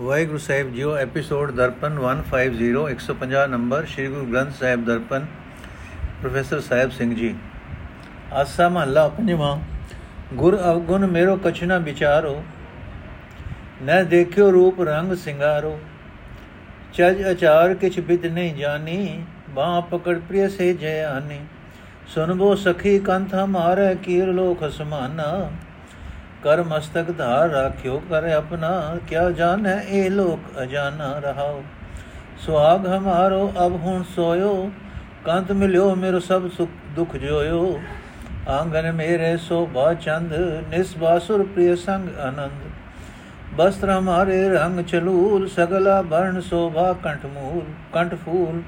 [0.00, 5.26] ਵਾਹਿਗੁਰੂ ਸਾਹਿਬ JIO episode Darpan 150 150 number, Sri Guru Granth Sahib Darpan,
[6.20, 7.34] professor Sahib Singh ji.
[8.32, 9.56] Asa ਮਹੱਲਾ ਪੰਜਵਾਂ,
[10.34, 12.34] ਗੁਰ ਅਵਗੁਣ ਮੇਰੋ ਕਛਨਾ ਵਿਚਾਰੋ,
[13.82, 15.78] ਨੈ ਦੇਖਿਓ ਰੂਪ ਰੰਗ ਸਿੰਗਾਰੋ,
[16.94, 21.40] ਚਜ ਅਚਾਰ ਕਿਛ ਬਿਦ ਨਹੀਂ ਜਾਣੀ, ਬਾਹ ਪਕੜ ਪ੍ਰਿਯ ਸੇ ਜੈ ਆਨੀ,
[22.14, 25.50] ਸੁਨਬੋ ਸਖੀ ਕੰਥ ਹਮਾਰੇ ਕੀਰ ਲੋਕ ਸਮਾਨਾ
[26.42, 31.62] ਕਰ ਮਸਤਕ ਧਾਰ ਰਾਖਿਓ, ਕਰ ਆਪਣਾ ਕਿਆ ਜਾਣੈ, ਇਹ ਲੋਕ ਅਜਾਨਾ ਰਹਾਓ।
[32.38, 34.70] ਸੁਆਗ ਹਮਾਰੋ, ਅਬ ਹੁਣ ਸੋਇਓ,
[35.24, 37.80] ਕੰਤ ਮਿਲਿਓ, ਮੇਰੋ ਸਭ ਸੁਖ ਦੁਖ ਜੋਇਓ।
[38.48, 40.32] ਆਂਗਨ ਮੇਰੇ ਸੋਭਾ ਚੰਦ
[40.70, 42.68] ਨਿਸਬਾਸੁਰ ਪ੍ਰਿਯ ਸੰਗ ਆਨੰਦ।
[43.54, 47.62] ਬਸਤਰ ਹਮਾਰੇ ਰੰਗ ਚਲੂਲ, ਸਗਲਾ ਬਰਨ ਸ਼ੋਭਾ ਕੰਠ ਮੂਲ,
[47.92, 48.62] ਕੰਠ ਫੂਲ।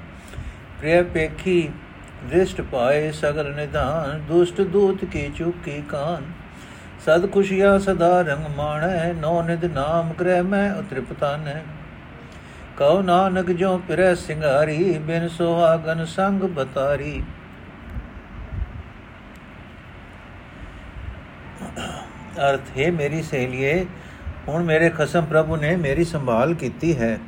[0.80, 1.70] ਪ੍ਰਿਯ ਪੇਖੀ
[2.30, 6.41] ਦ੍ਰਿਸ਼ਟ ਪਾਏ ਸਗਲ ਨਿਧਾਨ, ਦੁਸ਼ਟ ਦੂਤ ਕੀ ਚੁਕੀ ਕਾਨ।
[7.05, 11.55] ਸਦ ਖੁਸ਼ੀਆ ਸਦਾ ਰੰਗ ਮਾਣੈ ਨੋ ਨਿਦ ਨਾਮ ਗ੍ਰਹਿ ਮੈਂ ਉਤ੍ਰਿਪਤਾਨੈ
[12.77, 17.23] ਕਉ ਨਾਨਕ ਜੋ ਪਿਰੈ ਸਿੰਗਾਰੀ, ਬਿਨ ਸੁਹਾਗਨ ਸੰਗ ਬਤਾਰੀ।
[22.41, 23.84] ਅਰਥ, ਹੈ ਮੇਰੀ ਸਹੇਲੀਏ,
[24.48, 27.19] ਹੁਣ ਮੇਰੇ ਖਸਮ ਪ੍ਰਭੂ ਨੇ ਮੇਰੀ ਸੰਭਾਲ ਕੀਤੀ ਹੈ।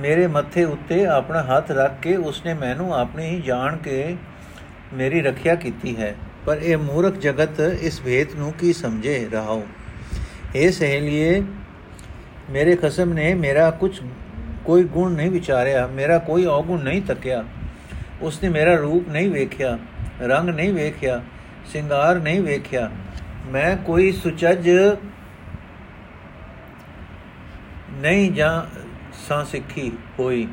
[0.00, 4.16] ਮੇਰੇ ਮੱਥੇ ਉੱਤੇ ਆਪਣਾ ਹੱਥ ਰੱਖ ਕੇ ਉਸਨੇ ਮੈਨੂੰ ਆਪਣੀ ਹੀ ਜਾਣ ਕੇ
[4.94, 6.14] ਮੇਰੀ ਰੱਖਿਆ ਕੀਤੀ ਹੈ।
[6.46, 9.28] ਪਰ ਇਹ ਮੂਰਖ ਜਗਤ ਇਸ ਭੇਤ ਨੂੰ ਕੀ ਸਮਝੇ?
[9.32, 9.62] ਰਹਾਉ
[10.54, 11.42] ਇਹ ਸਹੇਲੀਏ,
[12.50, 13.98] ਮੇਰੇ ਖਸਮ ਨੇ ਮੇਰਾ ਕੁਝ
[14.64, 17.44] ਕੋਈ ਗੁਣ ਨਹੀਂ ਵਿਚਾਰਿਆ, ਮੇਰਾ ਕੋਈ ਔਗੁਣ ਨਹੀਂ ਤੱਕਿਆ।
[18.22, 19.78] ਉਸਨੇ ਮੇਰਾ ਰੂਪ ਨਹੀਂ ਵੇਖਿਆ,
[20.22, 21.20] ਰੰਗ ਨਹੀਂ ਵੇਖਿਆ,
[21.72, 22.90] ਸ਼ਿੰਗਾਰ ਨਹੀਂ ਵੇਖਿਆ।
[23.46, 24.68] ਮੈਂ ਕੋਈ ਸੁਚੱਜ
[27.92, 28.54] ਨਹੀਂ ਜਾਂ
[29.28, 30.48] ਸਾਂ ਸਿੱਖੀ ਹੋਈ।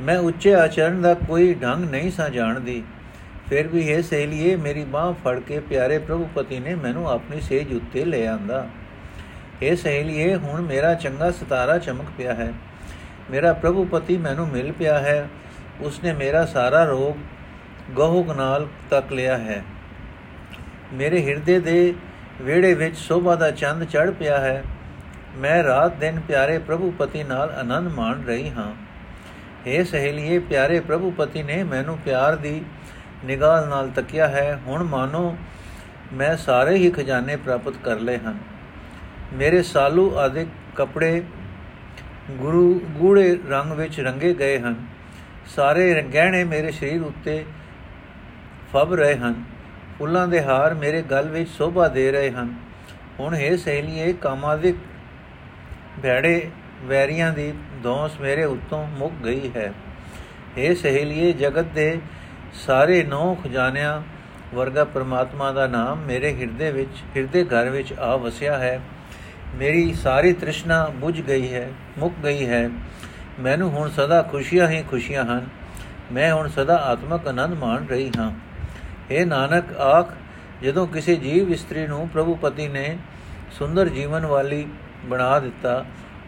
[0.00, 2.82] ਮੈਂ ਉੱਚੇ ਆਚਰਣ ਦਾ ਕੋਈ ਢੰਗ ਨਹੀਂ ਸਾਂ ਜਾਣਦੀ।
[3.48, 7.74] ਫਿਰ ਵੀ ਇਹ ਸਹੇਲੀਏ, ਮੇਰੀ ਬਾਹ ਫੜ ਕੇ ਪਿਆਰੇ ਪ੍ਰਭੂ ਪਤੀ ਨੇ ਮੈਨੂੰ ਆਪਣੀ ਸੇਜ
[7.74, 8.68] ਉੱਤੇ ਲੈ ਆਂਦਾ।
[9.62, 12.52] ਇਹ ਸਹੇਲੀਏ, ਹੁਣ ਮੇਰਾ ਚੰਗਾ ਸਤਾਰਾ ਚਮਕ ਪਿਆ ਹੈ।
[13.30, 15.28] ਮੇਰਾ ਪ੍ਰਭੂ ਪਤੀ ਮੈਨੂੰ ਮਿਲ ਪਿਆ ਹੈ।
[15.80, 17.16] ਉਸਨੇ ਮੇਰਾ ਸਾਰਾ ਰੋਗ
[17.96, 19.64] ਗਹੁਕ ਨਾਲ ਤੱਕ ਲਿਆ ਹੈ।
[20.92, 21.94] ਮੇਰੇ ਹਿਰਦੇ ਦੇ
[22.42, 24.62] ਵਿਹੜੇ ਵਿੱਚ ਸੋਭਾ ਦਾ ਚੰਦ ਚੜ ਪਿਆ ਹੈ।
[25.36, 28.72] ਮੈਂ ਰਾਤ ਦਿਨ ਪਿਆਰੇ ਪ੍ਰਭੂ ਪਤੀ ਨਾਲ ਆਨੰਦ ਮਾਣ ਰਹੀ ਹਾਂ।
[29.66, 32.64] ਇਹ ਸਹੇਲੀਏ, ਪਿਆਰੇ ਪ੍ਰਭੂ ਪਤੀ ਨੇ ਮੈਨੂੰ ਪਿਆਰ ਦੀ
[33.24, 35.36] ਨਿਗਾਹ ਨਾਲ ਤੱਕਿਆ ਹੈ। ਹੁਣ ਮਾਨੋ,
[36.12, 38.38] ਮੈਂ ਸਾਰੇ ਹੀ ਖਜ਼ਾਨੇ ਪ੍ਰਾਪਤ ਕਰ ਲਏ ਹਨ।
[39.32, 41.22] ਮੇਰੇ ਸਾਲੂ ਆਦਿ ਕੱਪੜੇ
[42.30, 44.74] ਗੁਰੂ, ਗੂੜੇ ਰੰਗ ਵਿੱਚ ਰੰਗੇ ਗਏ ਹਨ।
[45.56, 47.44] ਸਾਰੇ ਗਹਿਣੇ ਮੇਰੇ ਸਰੀਰ ਉੱਤੇ
[48.72, 49.44] ਫਬ ਰਹੇ ਹਨ।
[49.98, 52.54] ਫੁੱਲਾਂ ਦੇ ਹਾਰ ਮੇਰੇ ਗਲ ਵਿੱਚ ਸ਼ੋਭਾ ਦੇ ਰਹੇ ਹਨ।
[53.20, 54.76] ਹੁਣ ਇਹ ਸਹੇਲੀਏ, ਕਾਮਾਦਿਕ
[56.02, 56.50] ਭੈੜੇ
[56.82, 59.72] ਵੈਰੀਆਂ ਦੀ ਦੋਸ ਮੇਰੇ ਉੱਤੋਂ ਮੁੱਕ ਗਈ ਹੈ।
[60.56, 62.00] ਇਹ ਸਹੇਲੀਏ, ਜਗਤ ਦੇ
[62.52, 64.02] ਸਾਰੇ ਨੌ ਖਜ਼ਾਨਿਆਂ
[64.54, 68.80] ਵਰਗਾ ਪ੍ਰਮਾਤਮਾ ਦਾ ਨਾਮ ਮੇਰੇ ਹਿਰਦੇ ਵਿੱਚ, ਹਿਰਦੇ ਘਰ ਵਿੱਚ ਆ ਵਸਿਆ ਹੈ।
[69.54, 72.70] ਮੇਰੀ ਸਾਰੀ ਤ੍ਰਿਸ਼ਨਾ ਬੁਝ ਗਈ ਹੈ, ਮੁੱਕ ਗਈ ਹੈ।
[73.40, 75.46] ਮੈਨੂੰ ਹੁਣ ਸਦਾ ਖੁਸ਼ੀਆਂ ਹੀ ਖੁਸ਼ੀਆਂ ਹਨ।
[76.12, 78.32] ਮੈਂ ਹੁਣ ਸਦਾ ਆਤਮਕ ਆਨੰਦ ਮਾਣ ਰਹੀ ਹਾਂ।
[79.10, 80.12] ਇਹ ਨਾਨਕ, ਆਖ,
[80.62, 82.98] ਜਦੋਂ ਕਿਸੇ ਜੀਵ ਇਸਤਰੀ ਨੂੰ ਪ੍ਰਭੂ ਪਤੀ ਨੇ
[83.50, 84.66] ਸੁੰਦਰ ਜੀਵਨ ਵਾਲੀ
[85.04, 85.84] ਬਣਾ ਦਿੱਤਾ।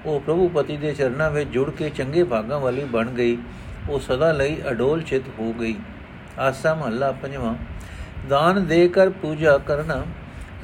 [0.07, 3.37] ਉਹ ਪ੍ਰਭੂ ਪਤੀ ਦੇ ਚਰਨਾਂ ਵਿੱਚ ਜੁੜ ਕੇ ਚੰਗੇ ਭਾਗਾਂ ਵਾਲੀ ਬਣ ਗਈ।
[3.89, 5.75] ਉਹ ਸਦਾ ਲਈ ਅਡੋਲ ਚਿਤ ਹੋ ਗਈ।
[6.39, 7.55] ਆਸਾ ਮਹੱਲਾ ਪੰਜਵਾਂ।
[8.29, 10.03] ਦਾਨ ਦੇ ਕਰ ਪੂਜਾ ਕਰਨਾ,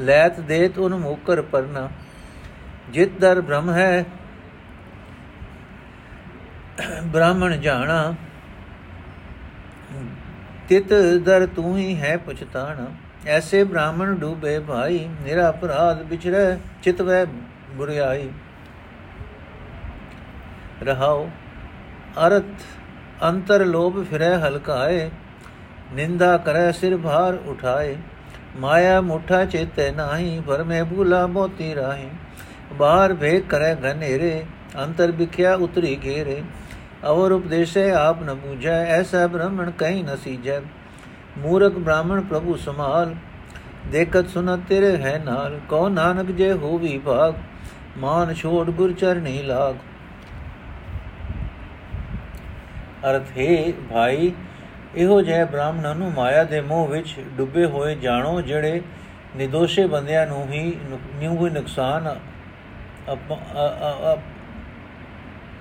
[0.01, 1.89] ਲੈਤ ਦੇਤ ਉਹਨ ਮੁਕਰ ਪਰਨਾ।
[2.91, 4.05] ਜਿਤ ਦਰ ਬ੍ਰਹਮ ਹੈ,
[7.05, 8.15] ਬ੍ਰਾਹਮਣ ਜਾਣਾ।
[10.69, 10.93] ਤਿਤ
[11.25, 12.87] ਦਰ ਤੂੰ ਹੀ ਹੈ ਪਛਤਾਣਾ।
[13.27, 17.25] ਐਸੇ ਬ੍ਰਾਹਮਣ ਡੂਬੇ ਭਾਈ, ਨਿਰਾ ਅਪਰਾਧ ਵਿਚਰੇ ਚਿਤਵੈ
[17.71, 18.29] ਬੁਰਿਆਈ
[20.83, 21.27] ਰਹਾਉ
[22.27, 22.63] ਅਰਥ
[23.25, 25.11] ਅੰਤਰ ਲੋਭ ਫਿਰੈ ਹਲਕਾਏ
[25.93, 27.97] ਨਿੰਦਾ ਕਰੈ ਸਿਰ ਭਾਰ ਉਠਾਏ
[28.57, 32.09] ਮਾਇਆ ਮੁਠਾ ਚੇਤੈ ਨਾਹੀ ਪਰ ਮੈਂ ਭੂਲਾ ਮੋਤੀ ਰਾਹੀ
[32.75, 34.43] ਬਾਹਰ ਭੇਕ ਕਰੈ ਘਨੇਰੇ
[34.79, 36.43] ਅੰਤਰ ਵਿਖਿਆ ਉਤਰੀ ਘੇਰੇ
[37.05, 40.61] ਅਵਰ ਉਪਦੇਸ਼ੇ ਆਪ ਨ ਬੂਝੈ ਐਸਾ ਬ੍ਰਾਹਮਣ ਕਹੀਂ ਨ ਸੀਜੈ
[41.39, 43.15] ਮੂਰਖ ਬ੍ਰਾਹਮਣ ਪ੍ਰਭੂ ਸਮਾਲ
[43.91, 47.35] ਦੇਖਤ ਸੁਨਤ ਤੇਰੇ ਹੈ ਨਾਲ ਕੋ ਨਾਨਕ ਜੇ ਹੋਵੀ ਭਾਗ
[47.99, 49.75] ਮਾਨ ਛੋੜ ਗੁਰ ਚਰਨੀ ਲਾਗ।
[53.11, 54.33] ਅਰਥ, ਹੈ ਭਾਈ,
[54.97, 58.83] ਇਹੋ ਜਿਹੇ ਬ੍ਰਾਹਮਣਾਂ ਨੂੰ ਮਾਇਆ ਦੇ ਮੋਹ ਵਿੱਚ ਡੁੱਬੇ ਹੋਏ ਜਾਣੋ ਜਿਹੜੇ
[59.37, 60.77] ਨਿਦੋਸ਼ੇ ਬੰਦਿਆਂ ਨੂੰ ਹੀ
[61.15, 62.17] ਨਿਉ ਹੀ ਨੁਕਸਾਨ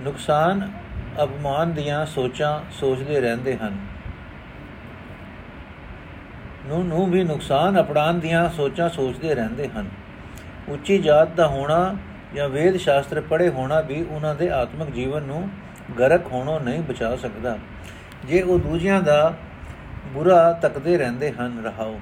[0.02, 0.72] ਨੁਕਸਾਨ
[1.24, 3.78] ਅਪਮਾਨ ਦੀਆਂ ਸੋਚਾਂ ਸੋਚਦੇ ਰਹਿੰਦੇ ਹਨ।
[6.66, 9.90] ਨੂੰ ਨੂੰ ਵੀ ਨੁਕਸਾਨ ਅਪੜਾਨ ਦੀਆਂ ਸੋਚਾਂ ਸੋਚਦੇ ਰਹਿੰਦੇ ਹਨ।
[10.70, 11.96] ਉੱਚੀ ਜਾਤ ਦਾ ਹੋਣਾ
[12.36, 15.50] ਜਾਂ ਵੇਦ ਸ਼ਾਸਤਰ ਪੜ੍ਹੇ ਹੋਣਾ ਵੀ ਉਹਨਾਂ ਦੇ ਆਤਮਿਕ ਜੀਵਨ ਨੂੰ
[16.00, 17.58] ਗਰਕ ਹੋਣੋਂ ਨਹੀਂ ਬਚਾ ਸਕਦਾ।
[18.26, 19.34] ਜੇ ਉਹ ਦੂਜਿਆਂ ਦਾ
[20.06, 22.00] ਬੁਰਾ ਤੱਕਦੇ ਰਹਿੰਦੇ ਹਨ, ਰਹਾਓ।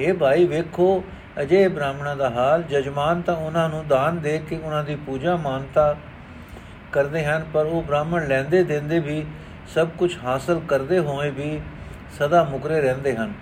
[0.00, 1.04] ਇਹ ਭਾਈ, ਵੇਖੋ
[1.40, 5.96] ਅਜੇ ਬ੍ਰਾਹਮਣਾਂ ਦਾ ਹਾਲ, ਜਜਮਾਨ ਤਾਂ ਉਹਨਾਂ ਨੂੰ ਦਾਨ ਦੇ ਕੇ ਉਹਨਾਂ ਦੀ ਪੂਜਾ ਮਾਨਤਾ
[6.92, 9.26] ਕਰਦੇ ਹਨ, ਪਰ ਉਹ ਬ੍ਰਾਹਮਣ ਲੈਂਦੇ ਦਿੰਦੇ ਵੀ,
[9.74, 11.60] ਸਭ ਕੁਝ ਹਾਸਲ ਕਰਦੇ ਹੋਏ ਵੀ
[12.18, 13.32] ਸਦਾ ਮੁਕਰੇ ਰਹਿੰਦੇ ਹਨ।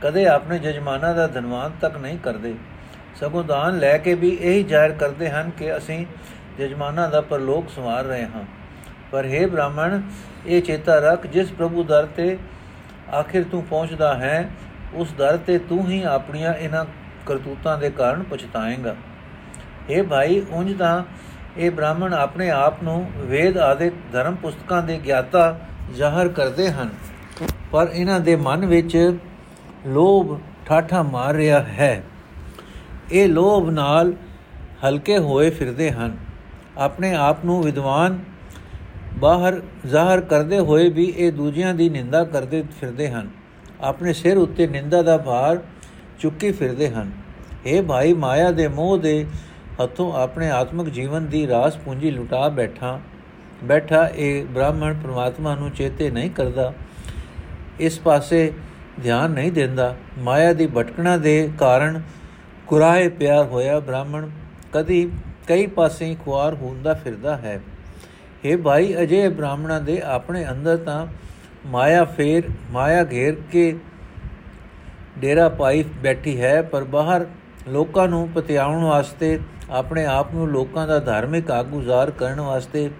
[0.00, 2.54] ਕਦੇ ਆਪਣੇ ਜਜਮਾਨਾਂ ਦਾ ਧਨਵਾਨ ਤੱਕ ਨਹੀਂ ਕਰਦੇ।
[3.20, 6.04] ਸਗੋਂ ਦਾਨ ਲੈ ਕੇ ਵੀ ਇਹੀ ਜ਼ਾਹਿਰ ਕਰਦੇ ਹਨ ਕਿ ਅਸੀਂ
[6.58, 8.44] ਜਜਮਾਨਾਂ ਦਾ ਪਰਲੋਕ ਸਵਾਰ ਰਹੇ ਹਾਂ।
[9.12, 10.00] ਪਰ हे ਬ੍ਰਾਹਮਣ,
[10.46, 12.36] ਇਹ ਚੇਤਾ ਰੱਖ, ਜਿਸ ਪ੍ਰਭੂ ਦਰ ਤੇ
[13.14, 14.50] ਆਖਿਰ ਤੂੰ ਪਹੁੰਚਦਾ ਹੈ,
[14.94, 16.84] ਉਸ ਦਰ ਤੇ ਤੂੰ ਹੀ ਆਪਣੀਆਂ ਇਹਨਾਂ
[17.26, 18.94] ਕਰਤੂਤਾਂ ਦੇ ਕਾਰਨ ਪਛਤਾਏਂਗਾ।
[19.90, 21.02] हे ਭਾਈ, ਉਂਝ ਤਾਂ
[21.56, 25.58] ਇਹ ਬ੍ਰਾਹਮਣ ਆਪਣੇ ਆਪ ਨੂੰ ਵੇਦ ਆਦਿਕ ਧਰਮ ਪੁਸਤਕਾਂ ਦੇ ਗਿਆਤਾ
[25.92, 26.90] ਜ਼ਾਹਰ ਕਰਦੇ ਹਨ,
[27.72, 28.96] ਪਰ ਇਹਨਾਂ ਦੇ ਮਨ ਵਿੱਚ
[29.86, 32.02] ਲੋਭ ਠਾਠਾ ਮਾਰ ਰਿਹਾ ਹੈ।
[33.12, 34.12] ਇਹ ਲੋਭ ਨਾਲ
[34.84, 36.16] ਹਲਕੇ ਹੋਏ ਫਿਰਦੇ ਹਨ।
[36.78, 38.18] ਆਪਣੇ ਆਪ ਨੂੰ ਵਿਦਵਾਨ
[39.18, 43.28] ਬਾਹਰ ਜ਼ਾਹਰ ਕਰਦੇ ਹੋਏ ਵੀ ਇਹ ਦੂਜਿਆਂ ਦੀ ਨਿੰਦਾ ਕਰਦੇ ਫਿਰਦੇ ਹਨ।
[43.80, 45.58] ਆਪਣੇ ਸਿਰ ਉੱਤੇ ਨਿੰਦਾ ਦਾ ਭਾਰ
[46.20, 47.10] ਚੁੱਕੀ ਫਿਰਦੇ ਹਨ।
[47.66, 49.26] ਇਹ ਭਾਈ, ਮਾਇਆ ਦੇ ਮੋਹ ਦੇ
[49.82, 52.98] ਹੱਥੋਂ ਆਪਣੇ ਆਤਮਿਕ ਜੀਵਨ ਦੀ ਰਾਸ ਪੂੰਜੀ ਲੁਟਾ ਬੈਠਾ
[53.64, 56.72] ਬੈਠਾ, ਇਹ ਬ੍ਰਾਹਮਣ ਪ੍ਰਮਾਤਮਾ ਨੂੰ ਚੇਤੇ ਨਹੀਂ ਕਰਦਾ,
[57.80, 58.52] ਇਸ ਪਾਸੇ
[59.02, 62.00] ਧਿਆਨ ਨਹੀਂ ਦਿੰਦਾ। ਮਾਇਆ ਦੀ ਭਟਕਣਾ ਦੇ ਕਾਰਨ
[62.66, 64.28] ਕੁਰਾਏ ਪਿਆਰ ਹੋਇਆ ਬ੍ਰਾਹਮਣ,
[64.72, 65.10] ਕਦੀ
[65.46, 67.60] ਕਈ ਪਾਸੇ ਖੁਆਰ ਹੁੰਦਾ ਫਿਰਦਾ ਹੈ।
[68.44, 71.06] हे ਭਾਈ ਅਜੇ ਬ੍ਰਾਹਮਣਾਂ ਦੇ ਆਪਣੇ ਅੰਦਰ ਤਾਂ
[71.66, 73.76] ਮਾਇਆ ਫੇਰ, ਮਾਇਆ ਘੇਰ ਕੇ
[75.18, 77.26] ਡੇਰਾ ਪਾਈ ਬੈਠੀ ਹੈ, ਪਰ ਬਾਹਰ
[77.68, 79.38] ਲੋਕਾਂ ਨੂੰ ਪਤਿਆਉਣ ਵਾਸਤੇ,
[79.70, 82.90] ਆਪਣੇ ਆਪ ਨੂੰ ਲੋਕਾਂ ਦਾ ਧਾਰਮਿਕ ਆਗੂਜ਼ਾਰ ਕਰਨ ਵਾਸਤੇ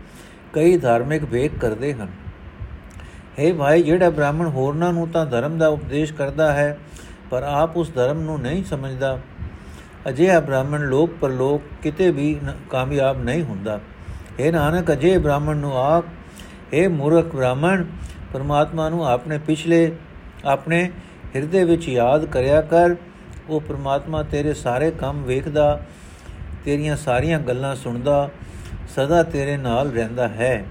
[0.53, 2.09] ਕਈ ਧਾਰਮਿਕ ਵੇਖ ਕਰਦੇ ਹਨ।
[3.39, 6.77] ਹੈ ਭਾਈ, ਜਿਹੜਾ ਬ੍ਰਾਹਮਣ ਹੋਰਨਾਂ ਨੂੰ ਤਾਂ ਧਰਮ ਦਾ ਉਪਦੇਸ਼ ਕਰਦਾ ਹੈ,
[7.31, 9.19] ਪਰ ਆਪ ਉਸ ਧਰਮ ਨੂੰ ਨਹੀਂ ਸਮਝਦਾ।
[10.09, 12.41] ਅਜਿਹਾ ਬ੍ਰਾਹਮਣ ਲੋਕ ਪਰਲੋਕ ਕਿਤੇ ਵੀ
[12.71, 13.81] ਕਾਮਯਾਬ ਨਹੀਂ ਹੁੰਦਾ।
[14.41, 16.05] ਇਹ ਨਾਨਕ ਅਜੇ ਬ੍ਰਾਹਮਣ ਨੂੰ ਆਪ
[16.73, 17.85] ਇਹ ਮੂਰਖ ਬ੍ਰਾਹਮਣ,
[18.33, 19.93] ਪਰਮਾਤਮਾ ਨੂੰ ਆਪਣੇ ਪਿਛਲੇ,
[20.45, 20.91] ਆਪਣੇ
[21.37, 22.95] ਹਿਰਦੇ ਵਿੱਚ ਯਾਦ ਕਰਿਆ ਕਰ।
[23.49, 25.81] ਉਹ ਪਰਮਾਤਮਾ ਤੇਰੇ ਸਾਰੇ ਕੰਮ ਵੇਖਦਾ,
[26.65, 28.31] ਤੇਰੀਆਂ ਸਾਰੀਆਂ ਗੱਲਾਂ ਸੁਣਦਾ,
[28.97, 30.65] ਸਦਾ ਤੇਰੇ ਨਾਲ ਰਹਿੰਦਾ ਹੈ।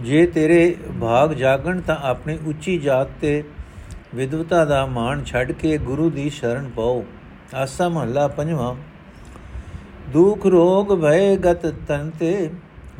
[0.00, 3.44] ਜੇ ਤੇਰੇ ਭਾਗ ਜਾਗਣ ਤਾਂ ਆਪਣੀ ਉੱਚੀ ਜਾਤ ਤੇ
[4.14, 7.04] ਵਿਦਵਤਾ ਦਾ ਮਾਣ ਛੱਡ ਕੇ ਗੁਰੂ ਦੀ ਸ਼ਰਨ ਪਾਓ।
[7.54, 8.74] ਆਸਾ ਮਹੱਲਾ ਪੰਜਵਾਂ
[10.12, 12.50] ਦੁਖ ਰੋਗ ਭੈ ਗਤ ਤਨ ਤੇ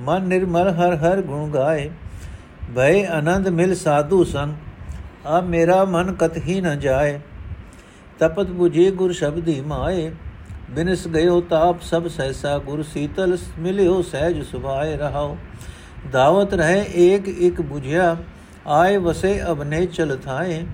[0.01, 1.91] ਮਨ ਨਿਰਮਲ ਹਰ ਹਰ ਗੁਣ ਗਾਏ
[2.77, 7.19] ਭੈ ਆਨੰਦ ਮਿਲ ਸਾਧੂ ਸੰਗ ਆ ਮੇਰਾ ਮਨ ਕਤਹੀ ਨ ਜਾਏ
[8.21, 10.11] ਤਪਤ 부ਝੇ ਗੁਰ ਸ਼ਬਦੀ ਮਾਏ
[10.71, 15.37] ਬਿਨਸ ਗਇਓ ਤਾਪ ਸਭ ਸਹਿਸਾ ਗੁਰ ਸੀਤਲ ਮਿਲਿਓ ਸਹਿਜ ਸੁਭਾਏ ਰਹਾਓ
[16.13, 18.17] ਦਾਵਤ ਰਹੇ ਏਕ ਇੱਕ 부ਝਿਆ
[18.69, 20.65] ਆਏ ਵਸੇ ਅਬਨੇ ਚਲ ਥਾਏ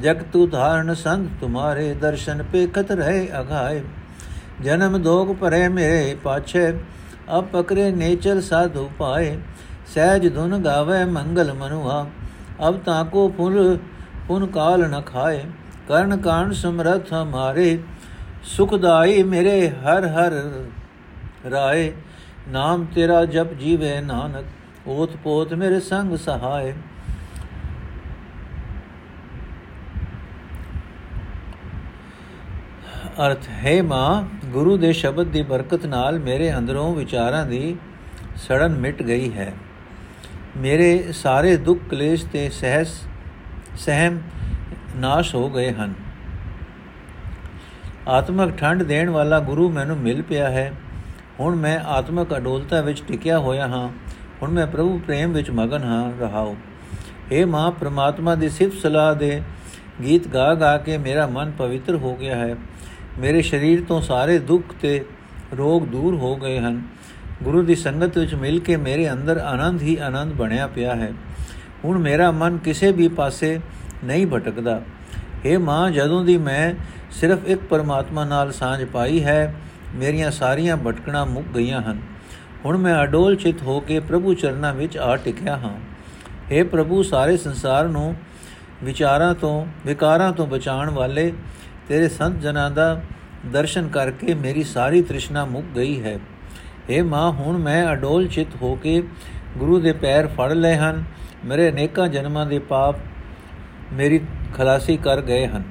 [0.00, 3.82] ਜਗ ਤੂ ਧਾਰਨ ਸੰਤ ਤੁਮਾਰੇ ਦਰਸ਼ਨ ਪੇਖਤ ਰਹੇ ਅਘਾਏ
[4.62, 6.70] ਜਨਮ ਦੋਗ ਭਰੇ ਮੇਰੇ ਪਾਛੇ,
[7.38, 9.36] ਅਬ ਪਕਰੇ ਨੇਚਰ ਸਾਧੂ ਪਾਏ।
[9.94, 12.06] ਸਹਿਜ ਧੁਨ ਗਾਵੇ ਮੰਗਲ ਮਨੁਆ
[12.68, 13.78] ਅਬ ਤਾਕੋ ਫੁਲ
[14.28, 15.44] ਪੁਨ ਕਾਲ ਨ ਖਾਏ।
[15.88, 17.78] ਕਰਨ ਕਾਣ ਸਮਰਥ ਹਮਾਰੇ
[18.46, 20.40] ਸੁਖਦਾਈ ਮੇਰੇ ਹਰ ਹਰ
[21.50, 21.92] ਰਾਏ।
[22.48, 24.44] ਨਾਮ ਤੇਰਾ ਜਪ ਜੀਵੇ ਨਾਨਕ,
[24.88, 26.72] ਓਤ ਪੋਤ ਮੇਰੇ ਸੰਗ ਸਹਾਏ।
[33.26, 37.76] ਅਰਥ, ਹੈ ਮਾਂ, ਗੁਰੂ ਦੇ ਸ਼ਬਦ ਦੀ ਬਰਕਤ ਨਾਲ ਮੇਰੇ ਅੰਦਰੋਂ ਵਿਚਾਰਾਂ ਦੀ
[38.36, 39.52] ਸੜਨ ਮਿਟ ਗਈ ਹੈ।
[40.56, 43.00] ਮੇਰੇ ਸਾਰੇ ਦੁੱਖ ਕਲੇਸ਼ ਤੇ ਸਹਿਸ,
[43.78, 44.20] ਸਹਿਮ
[44.96, 45.94] ਨਾਸ਼ ਹੋ ਗਏ ਹਨ।
[48.08, 50.72] ਆਤਮਿਕ ਠੰਡ ਦੇਣ ਵਾਲਾ ਗੁਰੂ ਮੈਨੂੰ ਮਿਲ ਪਿਆ ਹੈ।
[51.40, 53.88] ਹੁਣ ਮੈਂ ਆਤਮਿਕ ਅਡੋਲਤਾ ਵਿੱਚ ਟਿਕਿਆ ਹੋਇਆ ਹਾਂ।
[54.42, 56.54] ਹੁਣ ਮੈਂ ਪ੍ਰਭੂ ਪ੍ਰੇਮ ਵਿੱਚ ਮਗਨ ਹਾਂ ਰਹਾਉ
[57.32, 59.42] हे ਮਾਂ, ਪ੍ਰਮਾਤਮਾ ਦੀ ਸਿਫਤ ਸਲਾਹ ਦੇ
[60.02, 62.56] ਗੀਤ ਗਾ ਗਾ ਕੇ ਮੇਰਾ ਮਨ ਪਵਿੱਤਰ ਹੋ ਗਿਆ ਹੈ।
[63.18, 65.04] ਮੇਰੇ ਸਰੀਰ ਤੋਂ ਸਾਰੇ ਦੁੱਖ ਤੇ
[65.58, 66.82] ਰੋਗ ਦੂਰ ਹੋ ਗਏ ਹਨ।
[67.42, 71.12] ਗੁਰੂ ਦੀ ਸੰਗਤ ਵਿੱਚ ਮਿਲ ਕੇ ਮੇਰੇ ਅੰਦਰ ਆਨੰਦ ਹੀ ਆਨੰਦ ਬਣਿਆ ਪਿਆ ਹੈ।
[71.84, 73.60] ਹੁਣ ਮੇਰਾ ਮਨ ਕਿਸੇ ਵੀ ਪਾਸੇ
[74.04, 74.82] ਨਹੀਂ ਭਟਕਦਾ।
[75.46, 76.74] हे ਮਾਂ, ਜਦੋਂ ਦੀ ਮੈਂ
[77.10, 79.54] ਸਿਰਫ ਇੱਕ ਪਰਮਾਤਮਾ ਨਾਲ ਸਾਂਝ ਪਾਈ ਹੈ,
[79.94, 82.00] ਮੇਰੀਆਂ ਸਾਰੀਆਂ ਭਟਕਣਾ ਮੁੱਕ ਗਈਆਂ ਹਨ।
[82.64, 85.76] ਹੁਣ ਮੈਂ ਅਡੋਲ ਚਿਤ ਹੋ ਕੇ ਪ੍ਰਭੂ ਚਰਨਾਂ ਵਿੱਚ ਆ ਟਿਕਿਆ ਹਾਂ।
[86.52, 88.16] हे ਪ੍ਰਭੂ, ਸਾਰੇ ਸੰਸਾਰ ਨੂੰ
[88.84, 91.32] ਵਿਚਾਰਾਂ ਤੋਂ, ਵਿਕਾਰਾਂ ਤੋਂ ਬਚਾਉਣ ਵਾਲੇ
[91.88, 93.02] ਤੇਰੇ ਸੰਤ ਜਨਾਂ ਦਾ
[93.46, 96.18] ਦਰਸ਼ਨ ਕਰਕੇ ਮੇਰੀ ਸਾਰੀ ਤ੍ਰਿਸ਼ਨਾ ਮੁੱਕ ਗਈ ਹੈ।
[96.90, 99.02] हे ਮਾਂ, ਹੁਣ ਮੈਂ ਅਡੋਲ ਚਿਤ ਹੋ ਕੇ
[99.58, 101.04] ਗੁਰੂ ਦੇ ਪੈਰ ਫੜ ਲਏ ਹਨ।
[101.44, 102.96] ਮੇਰੇ ਅਨੇਕਾਂ ਜਨਮਾਂ ਦੇ ਪਾਪ
[103.92, 104.20] ਮੇਰੀ
[104.54, 105.62] ਖਲਾਸੀ ਕਰ ਗਏ ਹਨ।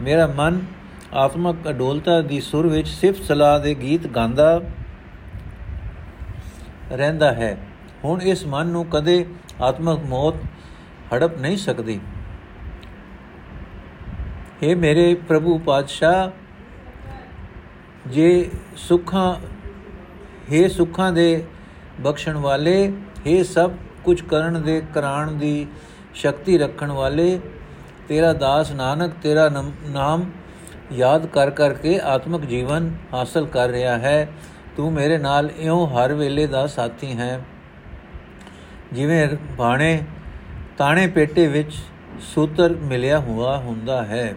[0.00, 0.60] ਮੇਰਾ ਮਨ
[1.14, 4.60] ਆਤਮਕ ਅਡੋਲਤਾ ਦੀ ਸੁਰ ਵਿੱਚ ਸਿਫਤ ਸਲਾਹ ਦੇ ਗੀਤ ਗਾਉਂਦਾ
[6.92, 7.56] ਰਹਿੰਦਾ ਹੈ।
[8.04, 9.26] ਹੁਣ ਇਸ ਮਨ ਨੂੰ ਕਦੇ
[9.62, 10.34] ਆਤਮਕ ਮੌਤ
[11.14, 12.00] ਹੜਪ ਨਹੀਂ ਸਕਦੀ।
[14.61, 16.29] हे ਮੇਰੇ ਪ੍ਰਭੂ ਪਾਤਸ਼ਾਹ
[18.09, 19.35] ਜੇ ਸੁੱਖਾਂ
[20.51, 21.43] हे ਸੁੱਖਾਂ ਦੇ
[22.01, 22.75] ਬਖਸ਼ਣ ਵਾਲੇ
[23.27, 23.71] हे ਸਭ
[24.03, 25.67] ਕੁਝ ਕਰਨ ਦੇ ਕਰਾਣ ਦੀ
[26.13, 27.39] ਸ਼ਕਤੀ ਰੱਖਣ ਵਾਲੇ
[28.07, 30.25] ਤੇਰਾ ਦਾਸ ਨਾਨਕ ਤੇਰਾ ਨਾਮ
[30.93, 34.27] ਯਾਦ ਕਰ ਕਰਕੇ ਆਤਮਿਕ ਜੀਵਨ ਹਾਸਲ ਕਰ ਰਿਹਾ ਹੈ
[34.77, 37.39] ਤੂੰ ਮੇਰੇ ਨਾਲ ਇਉਂ ਹਰ ਵੇਲੇ ਦਾ ਸਾਥੀ ਹੈ
[38.93, 39.99] ਜਿਵੇਂ ਬਾਣੇ
[40.77, 41.73] ਤਾਣੇ ਪੇਟੇ ਵਿੱਚ
[42.23, 44.35] ਸੂਤਰ ਮਿਲਿਆ ਹੁਆ ਹੁੰਦਾ ਹੈ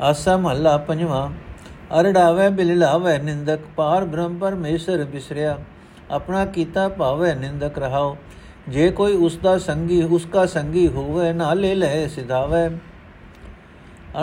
[0.00, 1.30] ਆਸਾ ਮਹੱਲਾ ਪੰਜਵਾਂ।
[2.00, 5.58] ਅਰੜਾਵੇ ਬਿਲਲਾਵੇ ਨਿੰਦਕ, ਪਾਰ ਬ੍ਰਹਮ ਪਰਮੇਸ਼ਰ ਬਿਸਰਿਆ।
[6.10, 8.16] ਆਪਣਾ ਕੀਤਾ ਭਾਵੇ ਨਿੰਦਕ ਰਹਾਓ।
[8.68, 12.78] ਜੇ ਕੋਈ ਉਸ ਦਾ ਸੰਗੀ ਉਸ ਦਾ ਸੰਗੀ ਹੋਵੇ, ਨਾਲੇ ਲੈ ਸਿਧਾਵੇ।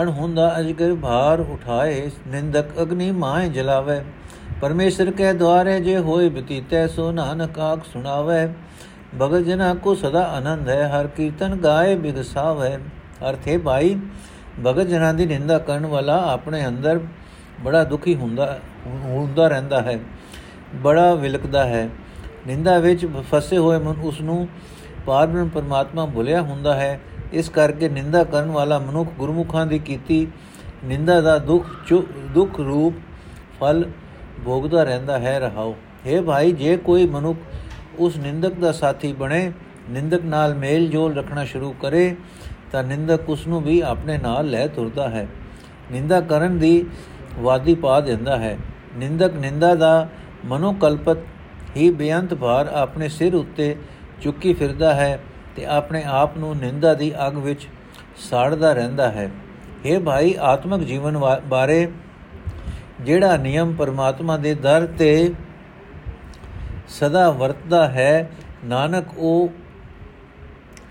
[0.02, 4.00] ਅਣ ਹੁੰਦਾ ਅਜਗਰ ਭਾਰ ਉਠਾਏ, ਨਿੰਦਕ ਅਗਨੀ ਮਾਏ ਜਲਾਵੇ।
[4.60, 8.48] ਪਰਮੇਸ਼ਰ ਕੇ ਦਵਾਰੇ ਜੇ ਹੋਏ ਬਤੀਤੇ, ਸੋ ਨਾਨਕ ਆਖ ਸੁਣਾਵੇ।
[9.22, 12.76] ਭਗਤ ਜਨਾ ਕੋ ਸਦਾ ਆਨੰਦ ਹੈ, ਹਰ ਕੀਰਤਨ ਗਾਏ ਬਿਗਸਾਵੇ
[13.30, 13.98] ਅਰਥੇ ਭਾਈ
[14.64, 17.00] ਭਗਤ ਜਨਾਂ ਦੀ ਨਿੰਦਾ ਕਰਨ ਵਾਲਾ ਆਪਣੇ ਅੰਦਰ
[17.60, 19.98] ਬੜਾ ਦੁਖੀ ਹੁੰਦਾ ਹੁੰਦਾ ਰਹਿੰਦਾ ਹੈ,
[20.74, 21.88] ਬੜਾ ਵਿਲਕਦਾ ਹੈ।
[22.46, 24.48] ਨਿੰਦਾ ਵਿੱਚ ਫਸੇ ਹੋਏ ਮਨ ਉਸ ਨੂੰ
[25.06, 27.00] ਪਾਰਬ੍ਰਹਮ ਪਰਮਾਤਮਾ ਭੁਲਿਆ ਹੁੰਦਾ ਹੈ।
[27.32, 30.26] ਇਸ ਕਰਕੇ ਨਿੰਦਾ ਕਰਨ ਵਾਲਾ ਮਨੁੱਖ ਗੁਰਮੁਖਾਂ ਦੀ ਕੀਤੀ
[30.84, 31.92] ਨਿੰਦਾ ਦਾ ਦੁੱਖ
[32.34, 32.94] ਦੁੱਖ ਰੂਪ
[33.60, 33.84] ਫਲ
[34.44, 35.74] ਭੋਗਦਾ ਰਹਿੰਦਾ ਹੈ। ਰਹਾਓ
[36.06, 37.38] हे ਭਾਈ, ਜੇ ਕੋਈ ਮਨੁੱਖ
[37.98, 39.50] ਉਸ ਨਿੰਦਕ ਦਾ ਸਾਥੀ ਬਣੇ,
[39.90, 42.14] ਨਿੰਦਕ ਨਾਲ ਮੇਲ ਜੋਲ ਰੱਖਣਾ ਸ਼ੁਰੂ ਕਰੇ
[42.72, 45.26] ਤਾਂ ਨਿੰਦਕ ਉਸ ਨੂੰ ਵੀ ਆਪਣੇ ਨਾਲ ਲੈ ਤੁਰਦਾ ਹੈ।
[45.92, 46.84] ਨਿੰਦਾ ਕਰਨ ਦੀ
[47.38, 48.58] ਵਾਦੀ ਪਾ ਦਿੰਦਾ ਹੈ।
[48.96, 50.08] ਨਿੰਦਕ ਨਿੰਦਾ ਦਾ
[50.44, 51.16] ਮਨੋਕਲਪਤ
[51.76, 53.76] ਹੀ ਬੇਅੰਤ ਭਾਰ ਆਪਣੇ ਸਿਰ ਉੱਤੇ
[54.20, 55.18] ਚੁੱਕੀ ਫਿਰਦਾ ਹੈ
[55.56, 57.66] ਤੇ ਆਪਣੇ ਆਪ ਨੂੰ ਨਿੰਦਾ ਦੀ ਅਗ ਵਿੱਚ
[58.30, 59.30] ਸਾੜਦਾ ਰਹਿੰਦਾ ਹੈ।
[59.84, 61.88] ਇਹ ਭਾਈ, ਆਤਮਿਕ ਜੀਵਨ ਬਾਰੇ
[63.00, 65.32] ਜਿਹੜਾ ਨਿਯਮ ਪਰਮਾਤਮਾ ਦੇ ਦਰ ਤੇ
[66.88, 68.30] ਸਦਾ ਵਰਤਦਾ ਹੈ,
[68.64, 69.48] ਨਾਨਕ ਉਹ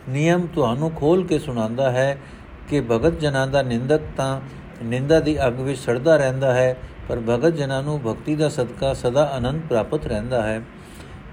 [0.09, 2.17] ਨਿਯਮ ਤੁਹਾਨੂੰ ਖੋਲ ਕੇ ਸੁਣਾਉਂਦਾ ਹੈ
[2.69, 4.39] ਕਿ ਭਗਤ ਜਨਾਂ ਦਾ ਨਿੰਦਕ ਤਾਂ
[4.83, 6.75] ਨਿੰਦਾ ਦੀ ਅਗ ਵਿੱਚ ਸੜਦਾ ਰਹਿੰਦਾ ਹੈ,
[7.09, 10.61] ਪਰ ਭਗਤ ਜਨਾਂ ਨੂੰ ਭਗਤੀ ਦਾ ਸਦਕਾ ਸਦਾ ਆਨੰਦ ਪ੍ਰਾਪਤ ਰਹਿੰਦਾ ਹੈ।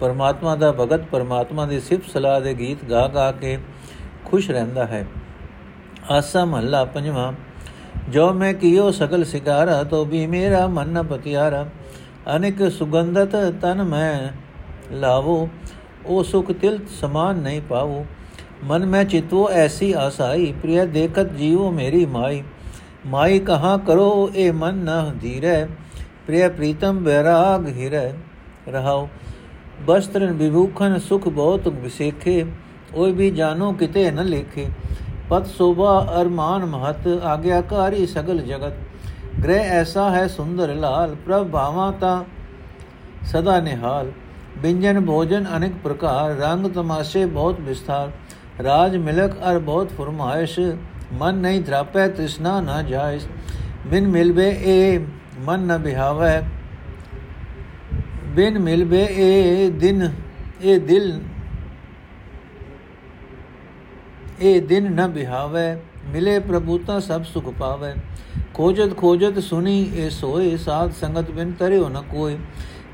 [0.00, 3.58] ਪਰਮਾਤਮਾ ਦਾ ਭਗਤ ਪਰਮਾਤਮਾ ਦੀ ਸਿਫਤ ਸਲਾਹ ਦੇ ਗੀਤ ਗਾ ਗਾ ਕੇ
[4.24, 5.06] ਖੁਸ਼ ਰਹਿੰਦਾ ਹੈ।
[6.10, 7.32] ਆਸਾ ਮਹੱਲਾ ਪੰਜਵਾਂ,
[8.08, 11.66] ਜੋ ਮੈਂ ਕੀਓ ਸਗਲ ਸਿਗਾਰਾ, ਤੋ ਵੀ ਮੇਰਾ ਮਨ ਨ ਪਤਿਆਰਾ।
[12.36, 14.28] ਅਨੇਕ ਸੁਗੰਧਤ ਤਨ ਮੈਂ
[14.92, 15.48] ਲਾਵੋ,
[16.06, 18.04] ਉਹ ਸੁਖ ਤਿਲ ਸਮਾਨ ਨਹੀਂ ਪਾਵੋ।
[18.64, 22.42] ਮਨ ਮੈਂ ਚਿਤਵੋ ਐਸੀ ਆਸਾਈ, ਪ੍ਰਿਯ ਦੇਖਤ ਜੀਵੋ ਮੇਰੀ ਮਾਈ।
[23.06, 25.64] ਮਾਈ ਕਹਾ ਕਰੋ, ਇਹ ਮਨ ਨ ਧੀਰੇ
[26.26, 28.12] ਪ੍ਰਿਯ ਪ੍ਰੀਤਮ ਬੈਰਾਗ ਹਿਰੇ।
[28.68, 29.08] ਰਹਾਓ
[29.86, 32.44] ਬਸਤਰਨ ਵਿਭੂਖਨ ਸੁਖ ਬਹੁਤ ਵਿਸੇਖੇ,
[32.94, 34.68] ਓਏ ਵੀ ਜਾਨੋ ਕਿਤੇ ਨ ਲੇਖੇ।
[35.30, 38.72] ਪਤ ਸੋਭਾ ਅਰਮਾਨ ਮਹਤ, ਆਗਿਆਕਾਰੀ ਸਗਲ ਜਗਤ।
[39.44, 42.24] ਗ੍ਰਹਿ ਐਸਾ ਹੈ ਸੁੰਦਰ ਲਾਲ, ਪ੍ਰਭ ਭਾਵਾ ਤਾ
[43.24, 44.12] ਸਦਾ ਨਿਹਾਲ।
[44.58, 48.10] ਬਿੰਜਨ ਭੋਜਨ ਅਨੇਕ ਪ੍ਰਕਾਰ, ਰੰਗ ਤਮਾਸ਼ੇ ਬਹੁਤ ਵਿਸਥਾਰ।
[48.58, 50.58] ਰਾਜ ਮਿਲਕ ਅਰ ਬਹੁਤ ਫਰਮਾਇਸ਼
[51.12, 53.26] ਮਨ ਨਹੀਂ ਧਰਾਪੈ ਤ੍ਰਿਸ਼ਨਾ ਨਾ ਜਾਇਸ
[53.86, 54.98] ਬਿਨ ਮਿਲਵੇ ਏ
[55.38, 56.40] ਮਨ ਨ ਬਿਹਾਵੇ
[58.34, 60.10] ਬਿਨ ਮਿਲਵੇ ਏ ਦਿਨ
[60.62, 61.20] ਇਹ ਦਿਲ
[64.40, 65.74] ਇਹ ਦਿਨ ਨ ਬਿਹਾਵੇ
[66.12, 67.92] ਮਿਲੇ ਪ੍ਰਭੂ ਤਾਂ ਸਭ ਸੁਖ ਪਾਵੇ
[68.54, 72.36] ਖੋਜਤ ਖੋਜਤ ਸੁਨੀ ਇਹ ਸੋਏ ਸਾਧ ਸੰਗਤ ਬਿਨ ਤਰਿਓ ਨ ਕੋਈ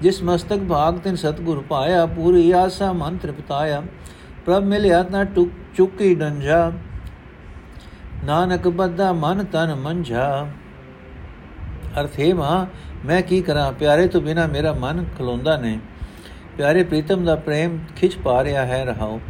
[0.02, 3.82] ਜਿਸ ਮਸਤਕ ਭਾਗ ਤਿਨ ਸਤਗੁਰ ਪਾਇਆ ਪੂਰੀ ਆਸਾ ਮਨ ਤ੍ਰਿਪਤਾਇਆ
[4.48, 5.24] ਪ੍ਰਭ ਮਿਲਿਆ ਤਾਂ
[5.76, 6.72] ਚੁੱਕੀ ਡੰਜਾ
[8.24, 10.46] ਨਾਨਕ ਬੱਦਾ ਮਨ ਤਨ ਮੰਝਾ।
[12.00, 12.66] ਅਰਥੇ ਮਾ
[13.06, 13.72] ਮੈਂ ਕੀ ਕਰਾਂ?
[13.72, 15.78] ਪਿਆਰੇ ਤੋਂ ਬਿਨਾ ਮੇਰਾ ਮਨ ਖਲੋਂਦਾ ਨਹੀਂ।
[16.56, 19.20] ਪਿਆਰੇ ਪ੍ਰੀਤਮ ਦਾ ਪ੍ਰੇਮ ਖਿੱਚ ਪਾ ਰਿਹਾ ਹੈ, ਰਹਾਓ।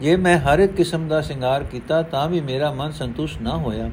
[0.00, 3.90] ਜੇ ਮੈਂ ਹਰ ਇੱਕ ਕਿਸਮ ਦਾ ਸ਼ਿੰਗਾਰ ਕੀਤਾ, ਤਾਂ ਵੀ ਮੇਰਾ ਮਨ ਸੰਤੁਸ਼ਟ ਨਾ ਹੋਇਆ।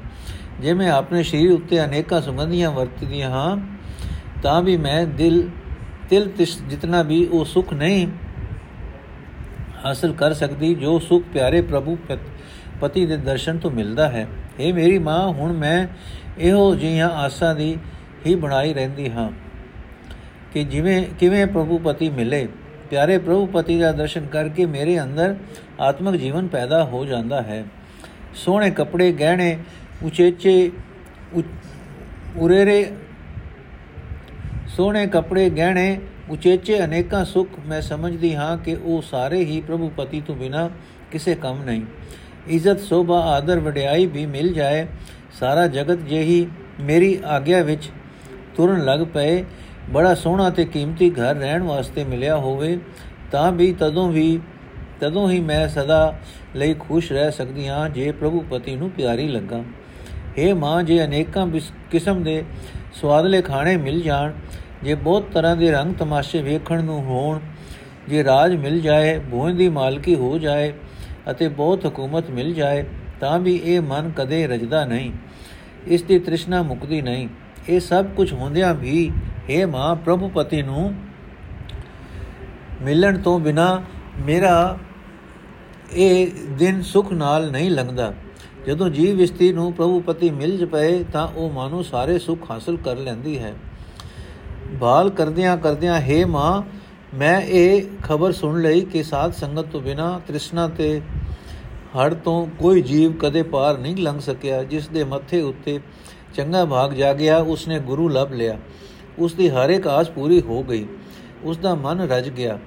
[0.59, 3.57] ਜੇ ਮੈਂ ਆਪਣੇ ਸਰੀਰ ਉੱਤੇ ਅਨੇਕਾਂ ਸੁਗੰਧੀਆਂ ਵਰਤਦੀਆਂ ਹਾਂ,
[4.43, 5.50] ਤਾਂ ਵੀ ਮੈਂ ਦਿਲ,
[6.09, 8.07] ਤਿਲ ਤਿਸ ਜਿਤਨਾ ਵੀ ਉਹ ਸੁਖ ਨਹੀਂ
[9.86, 11.98] ਹਾਸਲ ਕਰ ਸਕਦੀ, ਜੋ ਸੁਖ ਪਿਆਰੇ ਪ੍ਰਭੂ
[12.81, 14.27] ਪਤੀ ਦੇ ਦਰਸ਼ਨ ਤੋਂ ਮਿਲਦਾ ਹੈ।
[14.59, 15.88] ਇਹ ਮੇਰੀ ਮਾਂ, ਹੁਣ ਮੈਂ
[16.38, 17.77] ਇਹੋ ਜਿਹੀਆਂ ਆਸਾਂ ਦੀ
[18.25, 19.29] ਹੀ ਬਣਾਈ ਰਹਿੰਦੀ ਹਾਂ
[20.53, 22.48] ਕਿ ਜਿਵੇਂ, ਕਿਵੇਂ ਪ੍ਰਭੂ ਪਤੀ ਮਿਲੇ।
[22.89, 25.36] ਪਿਆਰੇ ਪ੍ਰਭੂ ਪਤੀ ਦਾ ਦਰਸ਼ਨ ਕਰਕੇ ਮੇਰੇ ਅੰਦਰ
[25.79, 27.63] ਆਤਮਿਕ ਜੀਵਨ ਪੈਦਾ ਹੋ ਜਾਂਦਾ ਹੈ।
[28.36, 29.57] ਸੋਹਣੇ ਕੱਪੜੇ, ਗਹਿਣੇ,
[30.03, 30.71] ਉਚੇਚੇ
[32.38, 32.86] ਉਰੇਰੇ,
[34.67, 40.21] ਸੋਹਣੇ ਕੱਪੜੇ, ਗਹਿਣੇ ਉਚੇਚੇ ਅਨੇਕਾਂ ਸੁੱਖ ਮੈਂ ਸਮਝਦੀ ਹਾਂ ਕਿ ਉਹ ਸਾਰੇ ਹੀ ਪ੍ਰਭੂ ਪਤੀ
[40.21, 40.69] ਤੋਂ ਬਿਨਾ
[41.12, 41.81] ਕਿਸੇ ਕੰਮ ਨਹੀਂ।
[42.48, 44.86] ਇੱਜ਼ਤ, ਸੋਭਾ, ਆਦਰ, ਵਡਿਆਈ ਵੀ ਮਿਲ ਜਾਏ,
[45.39, 46.48] ਸਾਰਾ ਜਗਤ ਜਿਹੀ
[46.79, 47.89] ਮੇਰੀ ਆਗਿਆ ਵਿੱਚ
[48.55, 49.43] ਤੁਰਨ ਲੱਗ ਪਏ,
[49.89, 52.77] ਬੜਾ ਸੋਹਣਾ ਤੇ ਕੀਮਤੀ ਘਰ ਰਹਿਣ ਵਾਸਤੇ ਮਿਲਿਆ ਹੋਵੇ,
[53.31, 54.39] ਤਾਂ ਵੀ ਤਦੋਂ ਵੀ,
[55.00, 56.19] ਤਦੋਂ ਹੀ ਮੈਂ ਸਦਾ
[56.55, 59.63] ਲਈ ਖੁਸ਼ ਰਹਿ ਸਕਦੀ ਹਾਂ ਜੇ ਪ੍ਰਭੂ ਪਤੀ ਨੂੰ ਪਿਆਰੀ ਲੱਗਾ।
[60.38, 61.48] हे ਮਾਂ, ਜੇ ਅਨੇਕਾਂ
[61.91, 62.43] ਕਿਸਮ ਦੇ
[62.93, 64.31] ਸਵਾਦਲੇ ਖਾਣੇ ਮਿਲ ਜਾਣ
[64.83, 67.39] ਜੇ ਬਹੁਤ ਤਰ੍ਹਾਂ ਦੇ ਰੰਗ ਤਮਾਸ਼ੇ ਵੇਖਣ ਨੂੰ ਹੋਣ,
[68.07, 70.74] ਜੇ ਰਾਜ ਮਿਲ ਜਾਏ ਭੋਂ ਦੀ ਮਾਲਕੀ ਹੋ ਜਾਏ
[71.31, 72.86] ਅਤੇ ਬਹੁਤ ਹਕੂਮਤ ਮਿਲ ਜਾਏ,
[73.19, 75.12] ਤਾਂ ਵੀ ਇਹ ਮਨ ਕਦੇ ਰਜਦਾ ਨਹੀਂ।
[75.88, 77.27] ਇਸ ਦੀ ਤ੍ਰਿਸ਼ਨਾ ਮੁਕਦੀ ਨਹੀਂ।
[77.69, 79.12] ਇਹ ਸਭ ਕੁਝ ਹੁੰਦਿਆਂ ਵੀ
[79.50, 80.93] हे ਮਾਂ ਪ੍ਰਭੂ ਪਤੀ ਨੂੰ
[82.81, 83.83] ਮਿਲਣ ਤੋਂ ਬਿਨਾ
[84.25, 84.77] ਮੇਰਾ
[85.93, 88.13] ਇਹ ਦਿਨ ਸੁਖ ਨਾਲ ਨਹੀਂ ਲੰਘਦਾ।
[88.67, 92.98] ਜਦੋਂ ਜੀਵ ਇਸਤਰੀ ਨੂੰ ਪ੍ਰਭੂ ਪਤੀ ਮਿਲ ਪਏ, ਤਾਂ ਉਹ ਮਾਨੋ ਸਾਰੇ ਸੁਖ ਹਾਸਲ ਕਰ
[92.98, 93.53] ਲੈਂਦੀ ਹੈ।
[94.72, 96.62] ਬਾਲ ਕਰਦਿਆਂ ਕਰਦਿਆਂ हे ਮਾਂ,
[97.18, 101.02] ਮੈਂ ਇਹ ਖਬਰ ਸੁਣ ਲਈ ਕਿ ਸਾਧ ਸੰਗਤ ਤੋਂ ਬਿਨਾ ਤ੍ਰਿਸ਼ਨਾ ਤੇ
[101.98, 105.80] ਹੜ ਤੋਂ ਕੋਈ ਜੀਵ ਕਦੇ ਪਾਰ ਨਹੀਂ ਲੰਘ ਸਕਿਆ। ਜਿਸ ਦੇ ਮੱਥੇ ਉੱਤੇ
[106.34, 108.60] ਚੰਗਾ ਭਾਗ ਜਾਗਿਆ ਉਸਨੇ ਗੁਰੂ ਲੱਭ ਲਿਆ।
[109.20, 110.86] ਉਸ ਦੀ ਹਰ ਇੱਕ ਆਸ ਪੂਰੀ ਹੋ ਗਈ।
[111.44, 112.60] ਉਸ ਦਾ ਮਨ ਰਜ ਗਿਆ।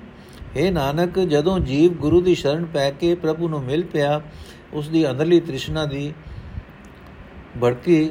[0.56, 4.20] हे ਨਾਨਕ, ਜਦੋਂ ਜੀਵ ਗੁਰੂ ਦੀ ਸ਼ਰਨ ਪੈ ਕੇ ਪ੍ਰਭੂ ਨੂੰ ਮਿਲ ਪਿਆ
[4.72, 6.12] ਉਸ ਦੀ ਅੰਦਰਲੀ ਤ੍ਰਿਸ਼ਨਾ ਦੀ
[7.62, 8.10] ਭੜਕੀ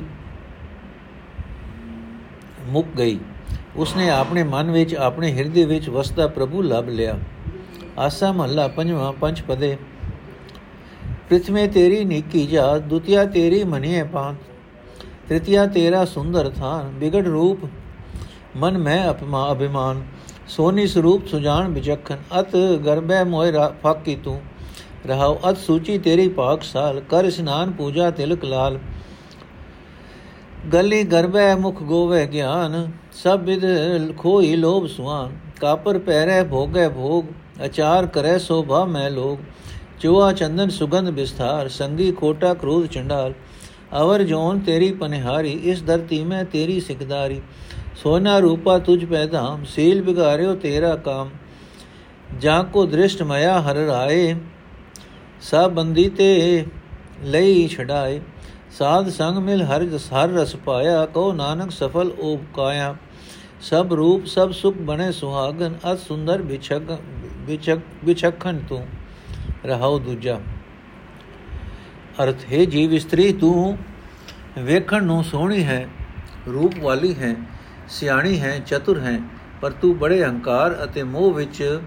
[2.68, 3.20] ਮੁੱਕ ਗਈ।
[3.76, 7.20] ਉਸਨੇ ਆਪਣੇ ਮਨ ਵਿੱਚ, ਆਪਣੇ ਹਿਰਦੇ ਵਿੱਚ ਵਸਦਾ ਪ੍ਰਭੂ ਲੱਭ ਲਿਆ।
[8.00, 9.78] ਆਸਾ ਮਹੱਲਾ ਪੰਜਵਾਂ ਪੰਜ ਪਦੇ।
[11.30, 14.36] ਪ੍ਰਥਮੇ ਤੇਰੀ ਨੀਕੀ ਜਾ, ਦੁਤੀਆ ਤੇਰੀ ਮਨੀਏ ਪਾਂਤ।
[15.28, 17.60] ਤ੍ਰਿਤੀਆ ਤੇਰਾ ਸੁੰਦਰ ਥਾਨ, ਬਿਗੜ ਰੂਪ।
[18.56, 20.02] ਮਨ ਮੈਂ ਅਪਮਾ, ਅਭਿਮਾਨ।
[20.48, 23.52] ਸੋਨੀ ਸਰੂਪ ਸੁਜਾਨ ਵਿਚਖਨ ਅਤ ਗਰਬੈ ਮੋਇ
[23.84, 24.42] ਫਾਕੀ ਤੂੰ।
[25.08, 28.80] ਰਹਾਉ ਅਤ ਸੂਚੀ ਤੇਰੀ ਪਾਕ ਸਾਲ, ਕਰ ਇਸ਼ਨਾਨ ਪੂਜਾ ਤਿਲਕ ਲਾਲ।
[30.62, 33.62] ਗਲੀ ਗਰਬੈ ਮੁਖ ਗੋਵੇ ਗਿਆਨ, ਸਭ ਵਿਦ
[34.18, 37.26] ਖੋਈ ਲੋਭ ਸੁਆਨ। ਕਾਪਰ ਪਹਿਰੇ ਭੋਗੇ ਭੋਗ,
[37.66, 39.38] ਅਚਾਰ ਕਰੇ ਸੋਭਾ ਮੈਂ ਲੋਗ
[40.00, 43.34] ਚੋਆ ਚੰਦਨ ਸੁਗੰਧ ਵਿਸਥਾਰ, ਸੰਗੀ ਕੋਟਾ ਕ੍ਰੋਧ ਚੰਡਾਲ।
[44.02, 47.42] ਅਵਰ ਜੋਨ ਤੇਰੀ ਪਨਿਹਾਰੀ, ਇਸ ਧਰਤੀ ਮੈਂ ਤੇਰੀ ਸਿਕਦਾਰੀ।
[48.04, 51.30] ਸੋਨਾ ਰੂਪਾ ਤੁਝ ਪੈਦਾਮ ਸੀਲ ਬਿਗਾਰਿਓ ਤੇਰਾ ਕਾਮ।
[52.40, 54.36] ਜਾਂ ਕੋ ਦ੍ਰਿਸ਼ਟ ਮਇਆ ਹਰ ਰਾਏ
[55.42, 56.66] ਸਭ ਬੰਦੀ ਤੇ
[57.24, 58.22] ਲਈ ਛਡਾਏ।
[58.72, 62.96] ਸਾਧ ਸੰਗ ਮਿਲ ਹਰ ਹਰ ਰਸ ਪਾਇਆ ਕੋ ਨਾਨਕ ਸਫਲ ਓ ਕਾਇਆ।
[63.62, 66.98] ਸਭ ਰੂਪ, ਸਭ ਸੁਖ ਬਣੇ ਸੁਹਾਗਨ, ਅਤ ਸੁੰਦਰ ਵਿਛਕ
[67.48, 68.86] ਵਿਛਕ ਵਿਛਖਨ ਤੂੰ,
[69.66, 70.40] ਰਹਾਉ ਦੂਜਾ।
[72.24, 73.78] ਅਰਥ, ਹੈ ਜੀਵ ਇਸਤਰੀ, ਤੂੰ
[74.60, 75.88] ਵੇਖਣ ਨੂੰ ਸੋਹਣੀ ਹੈ,
[76.48, 77.36] ਰੂਪ ਵਾਲੀ ਹੈ,
[77.90, 79.20] ਸਿਆਣੀ ਹੈ, ਚਤੁਰ ਹੈ,
[79.62, 81.80] ਪਰ ਤੂੰ ਬੜੇ ਹੰਕਾਰ ਅਤੇ ਮੋਹ ਵਿੱਚ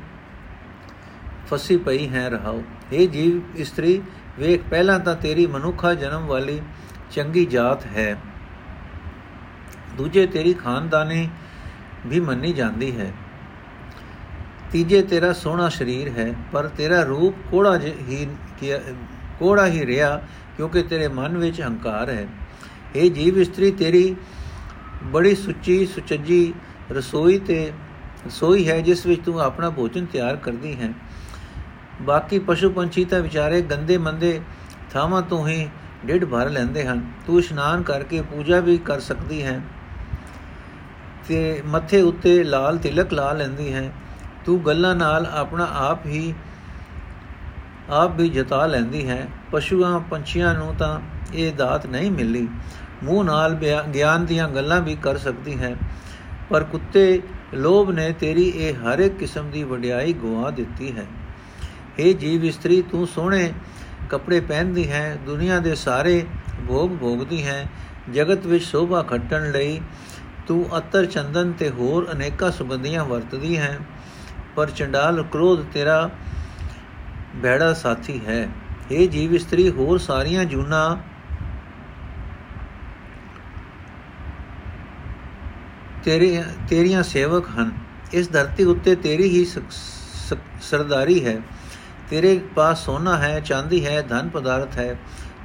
[1.47, 2.63] ਫਸੀ ਪਈ ਹੈ, ਰਹਾਉ।
[2.93, 4.01] ਇਹ ਜੀਵ ਇਸਤਰੀ
[4.39, 6.61] ਵੇਖ, ਪਹਿਲਾਂ ਤਾਂ ਤੇਰੀ ਮਨੁੱਖਾ ਜਨਮ ਵਾਲੀ
[7.11, 8.17] ਚੰਗੀ ਜਾਤ ਹੈ।
[9.97, 11.29] ਦੂਜੇ ਤੇਰੀ ਖਾਨਦਾਨੀ
[12.07, 13.13] ਵੀ ਮੰਨੀ ਜਾਂਦੀ ਹੈ।
[14.73, 18.27] ਤੀਜੇ ਤੇਰਾ ਸੋਹਣਾ ਸਰੀਰ ਹੈ, ਪਰ ਤੇਰਾ ਰੂਪ ਕੋੜਾ ਹੀ
[19.39, 20.17] ਕੋੜਾ ਹੀ ਰਿਹਾ
[20.57, 22.27] ਕਿਉਂਕਿ ਤੇਰੇ ਮਨ ਵਿੱਚ ਹੰਕਾਰ ਹੈ।
[22.97, 24.17] ਇਹ ਜੀਵ ਇਸਤਰੀ ਤੇਰੀ
[25.05, 26.55] ਬੜੀ ਸੁੱਚੀ, ਸੁਚੱਜੀ
[26.93, 27.73] ਰਸੋਈ ਤੇ
[28.27, 30.93] ਰਸੋਈ ਹੈ, ਜਿਸ ਵਿੱਚ ਤੂੰ ਆਪਣਾ ਭੋਜਨ ਤਿਆਰ ਕਰਦੀ ਹੈ।
[32.03, 34.41] ਬਾਕੀ ਪਸ਼ੂ ਪੰਛੀ ਤਾਂ ਵਿਚਾਰੇ ਗੰਦੇ ਮੰਦੇ
[34.93, 35.69] ਥਾਵਾਂ ਤੋਂ ਹੀ
[36.07, 39.61] ਡਿੱਢ ਭਰ ਲੈਂਦੇ ਹਨ। ਤੂੰ ਇਸ਼ਨਾਨ ਕਰਕੇ ਪੂਜਾ ਵੀ ਕਰ ਸਕਦੀ ਹੈ।
[41.29, 43.93] ਤੇ ਮੱਥੇ ਉੱਤੇ ਲਾਲ ਤਿਲਕ ਲਾ ਲੈਂਦੀ ਹੈ।
[44.45, 46.35] ਤੂੰ ਗੱਲਾਂ ਨਾਲ ਆਪਣਾ ਆਪ ਹੀ,
[47.91, 51.01] ਆਪ ਵੀ ਜਤਾ ਲੈਂਦੀ ਹੈ। ਪਸ਼ੂਆਂ, ਪੰਛੀਆਂ ਨੂੰ ਤਾਂ
[51.35, 52.49] ਇਹ ਦਾਤ ਨਹੀਂ ਮਿਲੀ
[53.05, 53.55] ਮੂੰਹ ਨਾਲ
[53.95, 55.77] ਗਿਆਨ ਦੀਆਂ ਗੱਲਾਂ ਵੀ ਕਰ ਸਕਦੀ ਹੈ।
[56.51, 57.23] ਪਰ ਕੁੱਤੇ
[57.55, 61.07] ਲੋਭ ਨੇ ਤੇਰੀ ਇਹ ਹਰ ਇੱਕ ਕਿਸਮ ਦੀ ਵਡਿਆਈ ਗਵਾ ਦਿੱਤੀ ਹੈ।
[61.99, 63.53] हे ਜੀਵ ਇਸਤਰੀ, ਤੂੰ ਸੋਹਣੇ
[64.11, 66.25] ਕੱਪੜੇ ਪਹਿਨਦੀ ਹੈ, ਦੁਨੀਆ ਦੇ ਸਾਰੇ
[66.69, 67.67] ਭੋਗ ਭੋਗਦੀ ਹੈ,
[68.13, 69.81] ਜਗਤ ਵਿੱਚ ਸ਼ੋਭਾ ਖੱਟਣ ਲਈ
[70.47, 73.79] ਤੂੰ ਅਤਰ ਚੰਦਨ ਤੇ ਹੋਰ ਅਨੇਕਾਂ ਸੁਗੰਧੀਆਂ ਵਰਤਦੀ ਹੈ,
[74.57, 76.11] ਪਰ ਚੰਡਾਲ ਕ੍ਰੋਧ ਤੇਰਾ
[77.37, 78.49] ਬੈੜਾ ਸਾਥੀ ਹੈ।
[78.91, 80.99] ਇਹ ਜੀਵ ਇਸਤਰੀ, ਹੋਰ ਸਾਰੀਆਂ ਜੂਨਾ
[86.05, 87.71] ਤੇਰੇ, ਤੇਰੀਆਂ ਸੇਵਕ ਹਨ।
[88.13, 89.45] ਇਸ ਧਰਤੀ ਉੱਤੇ ਤੇਰੀ ਹੀ
[90.63, 91.41] ਸਰਦਾਰੀ ਹੈ।
[92.11, 94.97] ਤੇਰੇ ਪਾਸ ਸੋਨਾ ਹੈ, ਚਾਂਦੀ ਹੈ, ਧਨ ਪਦਾਰਥ ਹੈ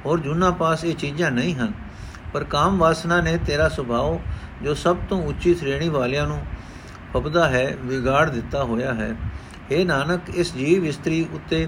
[0.06, 1.72] ਔਰ ਜੁਨਾ ਪਾਸ ਇਹ ਚੀਜ਼ਾਂ ਨਹੀਂ ਹਨ।
[2.32, 4.18] ਪਰ ਕਾਮ ਵਾਸਨਾ ਨੇ ਤੇਰਾ ਸੁਭਾਅ,
[4.64, 6.40] ਜੋ ਸਭ ਤੋਂ ਉੱਚੀ ਸ਼੍ਰੇਣੀ ਵਾਲਿਆਂ ਨੂੰ
[7.14, 9.14] ਫਬਦਾ ਹੈ, ਵਿਗਾੜ ਦਿੱਤਾ ਹੋਇਆ ਹੈ।
[9.70, 11.66] ਇਹ ਨਾਨਕ, ਇਸ ਜੀਵ ਇਸਤਰੀ ਉੱਤੇ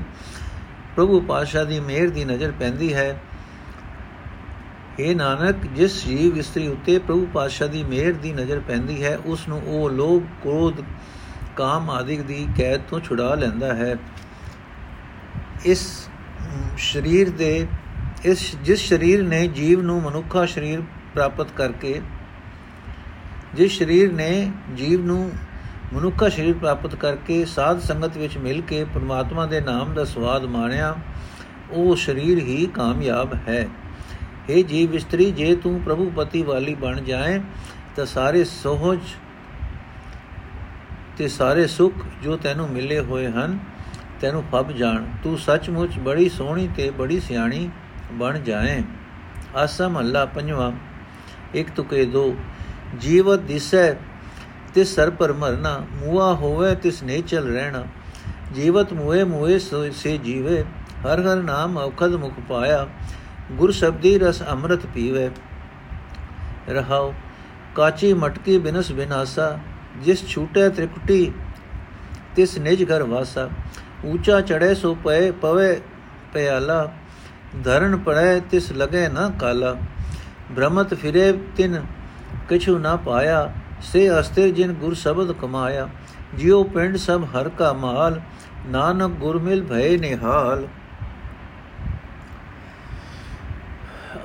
[0.96, 3.20] ਪ੍ਰਭੂ ਪਾਸ਼ਾ ਦੀ ਮਿਹਰ ਦੀ ਨਜ਼ਰ ਪੈਂਦੀ ਹੈ।
[4.98, 9.48] ਇਹ ਨਾਨਕ, ਜਿਸ ਜੀਵ ਇਸਤਰੀ ਉੱਤੇ ਪ੍ਰਭੂ ਪਾਸ਼ਾ ਦੀ ਮਿਹਰ ਦੀ ਨਜ਼ਰ ਪੈਂਦੀ ਹੈ ਉਸ
[9.48, 10.82] ਨੂੰ ਉਹ ਲੋਭ, ਕ੍ਰੋਧ,
[11.56, 13.96] ਕਾਮ ਆਦਿਕ ਦੀ ਕੈਦ ਤੋਂ ਛੁਡਾ ਲੈਂਦਾ ਹੈ।
[15.66, 16.08] ਇਸ
[16.78, 17.66] ਸਰੀਰ ਦੇ,
[18.24, 20.80] ਇਸ, ਜਿਸ ਸਰੀਰ ਨੇ ਜੀਵ ਨੂੰ ਮਨੁੱਖਾ ਸਰੀਰ
[21.14, 22.00] ਪ੍ਰਾਪਤ ਕਰਕੇ,
[23.54, 25.30] ਜਿਸ ਸਰੀਰ ਨੇ ਜੀਵ ਨੂੰ
[25.94, 30.94] ਮਨੁੱਖਾ ਸਰੀਰ ਪ੍ਰਾਪਤ ਕਰਕੇ ਸਾਧ ਸੰਗਤ ਵਿੱਚ ਮਿਲ ਕੇ ਪਰਮਾਤਮਾ ਦੇ ਨਾਮ ਦਾ ਸਵਾਦ ਮਾਣਿਆ,
[31.70, 33.68] ਉਹ ਸਰੀਰ ਹੀ ਕਾਮਯਾਬ ਹੈ।
[34.50, 37.40] हे ਜੀਵ ਇਸਤਰੀ, ਜੇ ਤੂੰ ਪ੍ਰਭੂ ਪਤੀ ਵਾਲੀ ਬਣ ਜਾਏ,
[37.96, 39.00] ਤਾਂ ਸਾਰੇ ਸੋਹਜ
[41.18, 43.58] ਤੇ ਸਾਰੇ ਸੁੱਖ ਜੋ ਤੈਨੂੰ ਮਿਲੇ ਹੋਏ ਹਨ
[44.22, 47.70] ਤੈਨੂੰ ਫੱਬ ਜਾਣ। ਤੂੰ ਸੱਚਮੁੱਚ ਬੜੀ ਸੋਹਣੀ ਤੇ ਬੜੀ ਸਿਆਣੀ
[48.12, 48.82] ਬਣ ਜਾਏ।
[49.56, 50.72] ਆਸਮ ਅੱਲਾ ਪੰਜਵਾ।
[51.54, 52.36] ਇੱਕ ਤੁਕੇ ਦੋ।
[53.00, 53.92] ਜੀਵਤ ਦਿਸੈ
[54.74, 57.84] ਤਿਸ ਸਰ ਪਰ ਮਰਨਾ। ਮੂਆ ਹੋਵੇ ਤਿਸ ਨੇ ਚਲ ਰਹਿਣਾ।
[58.54, 59.58] ਜੀਵਤ ਮੂਏ ਮੂਏ
[59.92, 60.64] ਸੇ ਜੀਵੇ।
[61.06, 62.88] ਹਰ ਹਰ ਨਾਮ ਔਖਦ ਮੁਖ ਪਾਇਆ।
[63.52, 65.30] ਗੁਰ ਸ਼ਬਦੀ ਰਸ ਅੰਮ੍ਰਿਤ ਪੀਵੇ।
[66.68, 67.12] ਰਹਾਉ
[67.74, 69.58] ਕਾਚੀ ਮਟਕੀ ਬਿਨਸ ਬਿਨਾਸਾ।
[70.00, 71.32] ਜਿਸ ਛੂਟੇ ਤ੍ਰਿਕੁਟੀ
[72.36, 73.48] ਤਿਸ ਨਿਜ ਘਰ ਵਾਸਾ।
[74.06, 75.80] ਊਚਾ ਚੜੇ ਸੋ ਪਏ, ਪਵੇ
[76.32, 76.92] ਪਿਆਲਾ।
[77.64, 79.76] ਧਰਨ ਪੜੈ ਤਿਸ ਲਗੇ ਨਾ ਕਾਲਾ।
[80.50, 81.82] ਬ੍ਰਹਮਤ ਫਿਰੇ ਤਿਨ
[82.48, 85.88] ਕਿਛੂ ਨਾ ਪਾਇਆ। ਸੇ ਅਸਤੇ ਜਿਨ ਗੁਰ ਸ਼ਬਦ ਕਮਾਇਆ।
[86.34, 88.20] ਜਿਉ ਪਿੰਡ ਸਭ ਹਰ ਕਾ ਮਾਲ।
[88.66, 90.66] ਨਾਨਕ ਗੁਰ ਮਿਲ ਭਏ ਨਿਹਾਲ।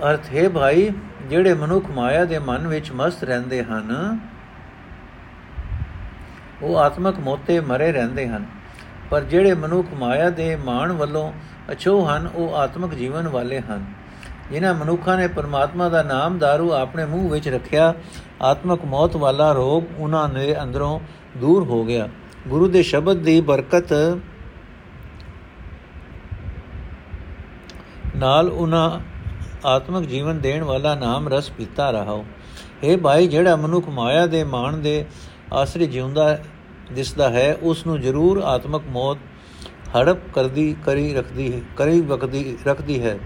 [0.03, 0.91] ਅਰਥ, ਹੈ ਭਾਈ,
[1.29, 4.19] ਜਿਹੜੇ ਮਨੁੱਖ ਮਾਇਆ ਦੇ ਮਨ ਵਿੱਚ ਮਸਤ ਰਹਿੰਦੇ ਹਨ,
[6.61, 8.45] ਉਹ ਆਤਮਕ ਮੋਤੇ ਮਰੇ ਰਹਿੰਦੇ ਹਨ।
[9.09, 11.31] ਪਰ ਜਿਹੜੇ ਮਨੁੱਖ ਮਾਇਆ ਦੇ ਮਾਣ ਵੱਲੋਂ
[11.71, 13.85] ਅਛੋ ਹਨ, ਉਹ ਆਤਮਕ ਜੀਵਨ ਵਾਲੇ ਹਨ।
[14.51, 17.93] ਜਿਨ੍ਹਾਂ ਮਨੁੱਖਾਂ ਨੇ ਪਰਮਾਤਮਾ ਦਾ ਨਾਮ दारू ਆਪਣੇ ਮੂੰਹ ਵਿੱਚ ਰੱਖਿਆ,
[18.41, 20.99] ਆਤਮਕ ਮੌਤ ਵਾਲਾ ਰੋਗ ਉਹਨਾਂ ਦੇ ਅੰਦਰੋਂ
[21.37, 22.09] ਦੂਰ ਹੋ ਗਿਆ।
[22.47, 23.93] ਗੁਰੂ ਦੇ ਸ਼ਬਦ ਦੀ ਬਰਕਤ
[28.15, 28.99] ਨਾਲ ਉਹਨਾਂ
[29.67, 32.25] ਆਤਮਿਕ ਜੀਵਨ ਦੇਣ ਵਾਲਾ ਨਾਮ ਰਸ ਪੀਤਾ ਰਹਾਓ।
[32.83, 35.05] ਇਹ ਭਾਈ, ਜਿਹੜਾ ਮਨੁੱਖ ਮਾਇਆ ਦੇ ਮਾਣ ਦੇ
[35.53, 36.37] ਆਸਰੇ ਜਿਉਂਦਾ
[36.91, 39.17] ਦਿਸਦਾ ਹੈ, ਉਸ ਨੂੰ ਜ਼ਰੂਰ ਆਤਮਿਕ ਮੌਤ
[39.97, 43.19] ਹੜਪ ਕਰਦੀ, ਕਰੀ ਰੱਖਦੀ ਹੈ, ਕਰੀ ਵਕਦੀ ਰੱਖਦੀ ਹੈ।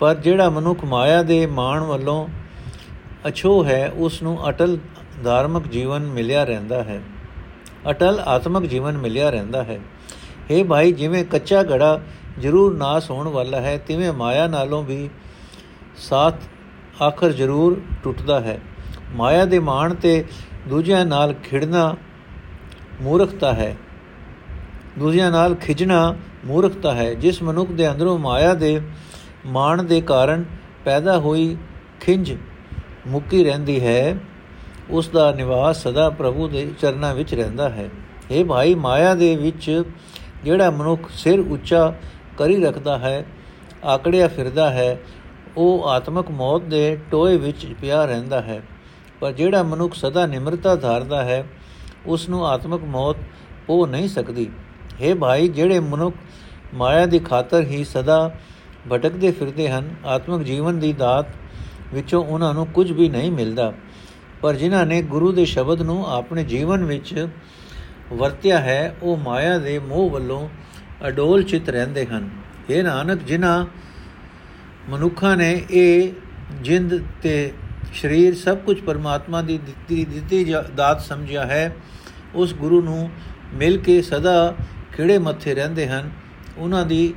[0.00, 2.28] ਪਰ ਜਿਹੜਾ ਮਨੁੱਖ ਮਾਇਆ ਦੇ ਮਾਣ ਵੱਲੋਂ
[3.28, 4.78] ਅਛੋ ਹੈ, ਉਸ ਨੂੰ ਅਟਲ
[5.24, 7.02] ਧਾਰਮਿਕ ਜੀਵਨ ਮਿਲਿਆ ਰਹਿੰਦਾ ਹੈ।
[7.90, 9.80] ਅਟਲ ਆਤਮਿਕ ਜੀਵਨ ਮਿਲਿਆ ਰਹਿੰਦਾ ਹੈ।
[10.50, 12.00] ਇਹ ਭਾਈ, ਜਿਵੇਂ ਕੱਚਾ ਘੜਾ
[12.38, 15.10] ਜ਼ਰੂਰ ਨਾਸ ਹੋਣ ਵਾਲਾ ਹੈ, ਤਿਵੇਂ ਮਾਇਆ ਨਾਲੋਂ ਵੀ
[15.96, 16.34] ਸਾਥ
[17.02, 18.60] ਆਖਰ ਜ਼ਰੂਰ ਟੁੱਟਦਾ ਹੈ।
[19.14, 20.24] ਮਾਇਆ ਦੇ ਮਾਣ ਤੇ
[20.68, 21.96] ਦੂਜਿਆਂ ਨਾਲ ਖਿੜਨਾ
[23.00, 23.76] ਮੂਰਖਤਾ ਹੈ।
[24.98, 28.80] ਦੂਜਿਆਂ ਨਾਲ ਖਿਜਣਾ ਮੂਰਖਤਾ ਹੈ। ਜਿਸ ਮਨੁੱਖ ਦੇ ਅੰਦਰੋਂ ਮਾਇਆ ਦੇ
[29.46, 30.44] ਮਾਣ ਦੇ ਕਾਰਨ
[30.84, 31.56] ਪੈਦਾ ਹੋਈ
[32.00, 32.36] ਖਿੰਜ
[33.06, 34.16] ਮੁੱਕੀ ਰਹਿੰਦੀ ਹੈ,
[34.90, 37.88] ਉਸ ਦਾ ਨਿਵਾਸ ਸਦਾ ਪ੍ਰਭੂ ਦੇ ਚਰਨਾਂ ਵਿੱਚ ਰਹਿੰਦਾ ਹੈ।
[38.30, 39.82] ਇਹ ਭਾਈ, ਮਾਇਆ ਦੇ ਵਿੱਚ
[40.44, 41.94] ਜਿਹੜਾ ਮਨੁੱਖ ਸਿਰ ਉੱਚਾ
[42.38, 43.24] ਕਰੀ ਰੱਖਦਾ ਹੈ,
[43.84, 45.00] ਆਕੜਿਆ ਫਿਰਦਾ ਹੈ,
[45.56, 48.62] ਉਹ ਆਤਮਕ ਮੌਤ ਦੇ ਟੋਏ ਵਿੱਚ ਪਿਆ ਰਹਿੰਦਾ ਹੈ।
[49.20, 51.44] ਪਰ ਜਿਹੜਾ ਮਨੁੱਖ ਸਦਾ ਨਿਮਰਤਾ ਧਾਰਦਾ ਹੈ
[52.06, 53.16] ਉਸ ਨੂੰ ਆਤਮਕ ਮੌਤ
[53.68, 54.50] ਹੋ ਨਹੀਂ ਸਕਦੀ।
[55.02, 56.16] ਹੈ ਭਾਈ, ਜਿਹੜੇ ਮਨੁੱਖ
[56.74, 58.34] ਮਾਇਆ ਦੀ ਖਾਤਰ ਹੀ ਸਦਾ
[58.92, 61.26] ਭਟਕਦੇ ਫਿਰਦੇ ਹਨ, ਆਤਮਿਕ ਜੀਵਨ ਦੀ ਦਾਤ
[61.94, 63.72] ਵਿੱਚੋਂ ਉਹਨਾਂ ਨੂੰ ਕੁਝ ਵੀ ਨਹੀਂ ਮਿਲਦਾ।
[64.40, 67.28] ਪਰ ਜਿਨ੍ਹਾਂ ਨੇ ਗੁਰੂ ਦੇ ਸ਼ਬਦ ਨੂੰ ਆਪਣੇ ਜੀਵਨ ਵਿੱਚ
[68.12, 70.48] ਵਰਤਿਆ ਹੈ, ਉਹ ਮਾਇਆ ਦੇ ਮੋਹ ਵੱਲੋਂ
[71.08, 72.30] ਅਡੋਲ ਚਿਤ ਰਹਿੰਦੇ ਹਨ।
[72.70, 73.66] ਇਹ ਨਾਨਕ, ਜਿਨ੍ਹਾਂ
[74.88, 76.12] ਮਨੁੱਖਾਂ ਨੇ ਇਹ
[76.60, 77.52] ਜਿੰਦ ਤੇ
[77.94, 81.76] ਸਰੀਰ ਸਭ ਕੁਝ ਪਰਮਾਤਮਾ ਦੀ ਦਿੱਤੀ ਦਿੱਤੀ ਦਾਤ ਸਮਝਿਆ ਹੈ।
[82.34, 83.10] ਉਸ ਗੁਰੂ ਨੂੰ
[83.54, 84.54] ਮਿਲ ਕੇ ਸਦਾ
[84.96, 86.10] ਖਿੜੇ ਮੱਥੇ ਰਹਿੰਦੇ ਹਨ।
[86.58, 87.14] ਉਹਨਾਂ ਦੀ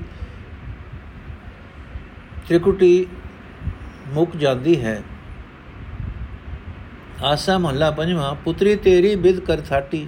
[2.48, 3.06] ਤ੍ਰਿਕੁਟੀ
[4.08, 5.02] ਮੁੱਕ ਜਾਂਦੀ ਹੈ।
[7.24, 10.08] ਆਸਾ ਮਹੱਲਾ ਪੰਜਵਾਂ, ਪੁੱਤਰੀ ਤੇਰੀ ਬਿਦ ਕਰ ਥਾਟੀ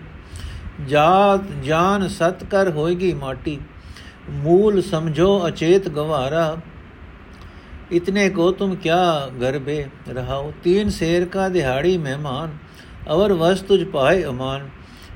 [0.88, 3.60] ਜਾਤ, ਜਾਨ ਸਤ ਕਰ ਹੋਏਗੀ ਮਾਟੀ।
[4.30, 6.58] ਮੂਲ ਸਮਝੋ, ਅਚੇਤ ਗਵਾਰਾ।
[7.92, 12.58] ਇਤਨੇ ਕੋ ਤੁਮ ਕਿਆ ਗਰਬੇ ਰਹਾਓ ਤੀਨ ਸ਼ੇਰ ਕਾ ਦਿਹਾੜੀ ਮਹਿਮਾਨ
[13.10, 14.68] ਅਵਰ ਵਸ ਤੁਝ ਪਾਏ ਅਮਾਨ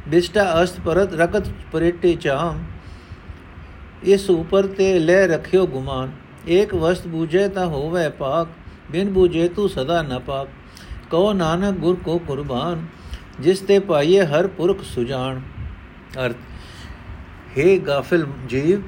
[0.09, 2.63] ਬਿਸਟਾ ਅਸਤ ਪਰਤ ਰਕਤ ਪਰੇਟੇ ਚਾਮ
[4.05, 6.11] ਇਸ ਉਪਰ ਤੇ ਲੈ ਰਖਿਓ ਗੁਮਾਨ
[6.49, 8.49] ਏਕ ਵਸਤ ਬੂਝੇ ਤਾਂ ਹੋਵੇ ਪਾਕ
[8.91, 10.47] ਬਿਨ ਬੂਝੇ ਤੂੰ ਸਦਾ ਨ ਪਾਕ
[11.11, 12.85] ਕਹੋ ਨਾਨਕ ਗੁਰ ਕੋ ਕੁਰਬਾਨ
[13.39, 15.41] ਜਿਸ ਤੇ ਪਾਈਏ ਹਰ ਪੁਰਖ ਸੁਜਾਨ
[16.17, 16.35] ਅਰਥ
[17.55, 18.81] हे ਗਾਫਿਲ ਜੀਵ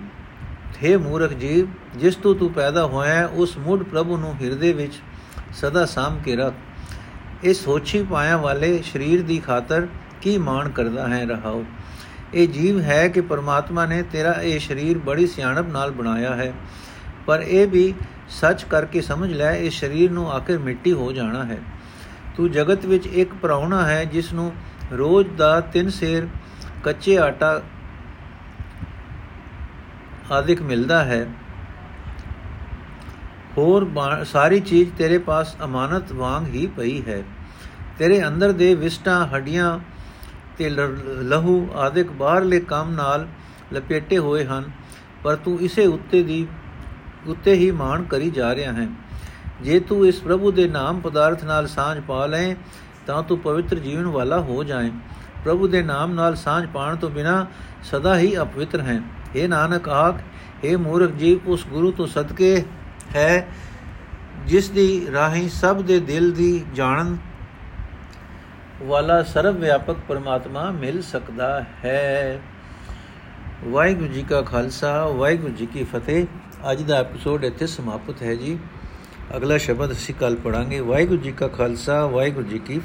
[0.84, 1.68] हे ਮੂਰਖ ਜੀਵ
[1.98, 4.94] ਜਿਸ ਤੋਂ ਤੂੰ ਪੈਦਾ ਹੋਇਆ ਉਸ ਮੁੱਢ ਪ੍ਰਭੂ ਨੂੰ ਹਿਰਦੇ ਵਿੱਚ
[5.54, 6.54] ਸਦਾ ਸਾਮ ਕੇ ਰੱਖ।
[7.44, 9.88] ਇਸ ਸੋਚੀ ਪਾਇਆ ਵਾਲੇ ਸਰੀਰ ਦੀ ਖਾਤਰ
[10.22, 11.64] ਕੀ ਮਾਣ ਕਰਦਾ ਹੈ ਰਹਾਓ।
[12.34, 16.54] ਇਹ ਜੀਵ ਹੈ ਕਿ ਪਰਮਾਤਮਾ ਨੇ ਤੇਰਾ ਇਹ ਸਰੀਰ ਬੜੀ ਸਿਆਣਪ ਨਾਲ ਬਣਾਇਆ ਹੈ,
[17.26, 17.94] ਪਰ ਇਹ ਵੀ
[18.32, 21.58] ਸੱਚ ਕਰਕੇ ਸਮਝ ਲੈ ਇਹ ਸਰੀਰ ਨੂੰ ਆਖਿਰ ਮਿੱਟੀ ਹੋ ਜਾਣਾ ਹੈ।
[22.38, 24.52] ਤੂੰ ਜਗਤ ਵਿੱਚ ਇੱਕ ਪ੍ਰਾਉਣਾ ਹੈ, ਜਿਸ ਨੂੰ
[24.92, 26.28] ਰੋਜ਼ ਦਾ ਤਿੰਨ ਸੇਰ
[26.84, 27.62] ਕੱਚੇ ਆਟਾ
[30.32, 31.26] ਆਦਿਕ ਮਿਲਦਾ ਹੈ।
[33.58, 33.86] ਹੋਰ
[34.26, 37.24] ਸਾਰੀ ਚੀਜ਼ ਤੇਰੇ ਪਾਸ ਅਮਾਨਤ ਵਾਂਗ ਹੀ ਪਈ ਹੈ।
[38.00, 39.80] ਤੇਰੇ ਅੰਦਰ ਦੇ ਵਿਸਟਾਂ, ਹੱਡੀਆਂ
[40.58, 43.28] ਤੇ ਲਹੂ ਆਦਿਕ ਬਾਹਰਲੇ ਕੰਮ ਨਾਲ
[43.74, 44.72] ਲਪੇਟੇ ਹੋਏ ਹਨ,
[45.24, 46.46] ਪਰ ਤੂੰ ਇਸੇ ਉੱਤੇ ਦੀ
[47.28, 48.88] ਉੱਤੇ ਹੀ ਮਾਣ ਕਰੀ ਜਾ ਰਿਹਾ ਹੈ।
[49.62, 52.54] ਜੇ ਤੂੰ ਇਸ ਪ੍ਰਭੂ ਦੇ ਨਾਮ ਪਦਾਰਥ ਨਾਲ ਸਾਂਝ ਪਾ ਲੈ
[53.08, 54.92] ਤਾਂ ਤੂੰ ਪਵਿੱਤਰ ਜੀਵਨ ਵਾਲਾ ਹੋ ਜਾਏ।
[55.44, 57.46] ਪ੍ਰਭੂ ਦੇ ਨਾਮ ਨਾਲ ਸਾਂਝ ਪਾਣ ਤੋਂ ਬਿਨਾ
[57.84, 59.02] ਸਦਾ ਹੀ ਅਪਵਿੱਤਰ ਹੈ।
[59.36, 60.16] ਇਹ ਨਾਨਕ ਆਖ
[60.64, 62.64] ਇਹ ਮੂਰਖ ਜੀਵ ਉਸ ਗੁਰੂ ਤੋਂ ਸਦਕੇ
[63.16, 63.48] ਹੈ,
[64.48, 67.18] ਜਿਸ ਦੀ ਰਾਹੀਂ ਸਭ ਦੇ ਦਿਲ ਦੀ ਜਾਣਨ
[68.84, 72.40] ਵਾਲਾ ਸਰਵ ਵਿਆਪਕ ਪਰਮਾਤਮਾ ਮਿਲ ਸਕਦਾ ਹੈ।
[73.64, 76.26] ਵਾਹਿਗੁਰੂ ਜੀ ਕਾ ਖਾਲਸਾ, ਵਾਹਿਗੁਰੂ ਜੀ ਕੀ ਫਤਿਹ।
[76.72, 78.58] ਅੱਜ ਦਾ ਐਪੀਸੋਡ ਇੱਥੇ ਸਮਾਪਤ ਹੈ ਜੀ।
[79.38, 82.80] ਅਗਲਾ ਸ਼ਬਦ ਅਸੀਂ ਕੱਲ ਪੜਾਂਗੇ ਵਾਹਿਗੁਰੂ ਜੀ ਕਾ ਖਾਲਸਾ, ਵਾਹਿਗੁਰੂ ਜੀ ਕੀ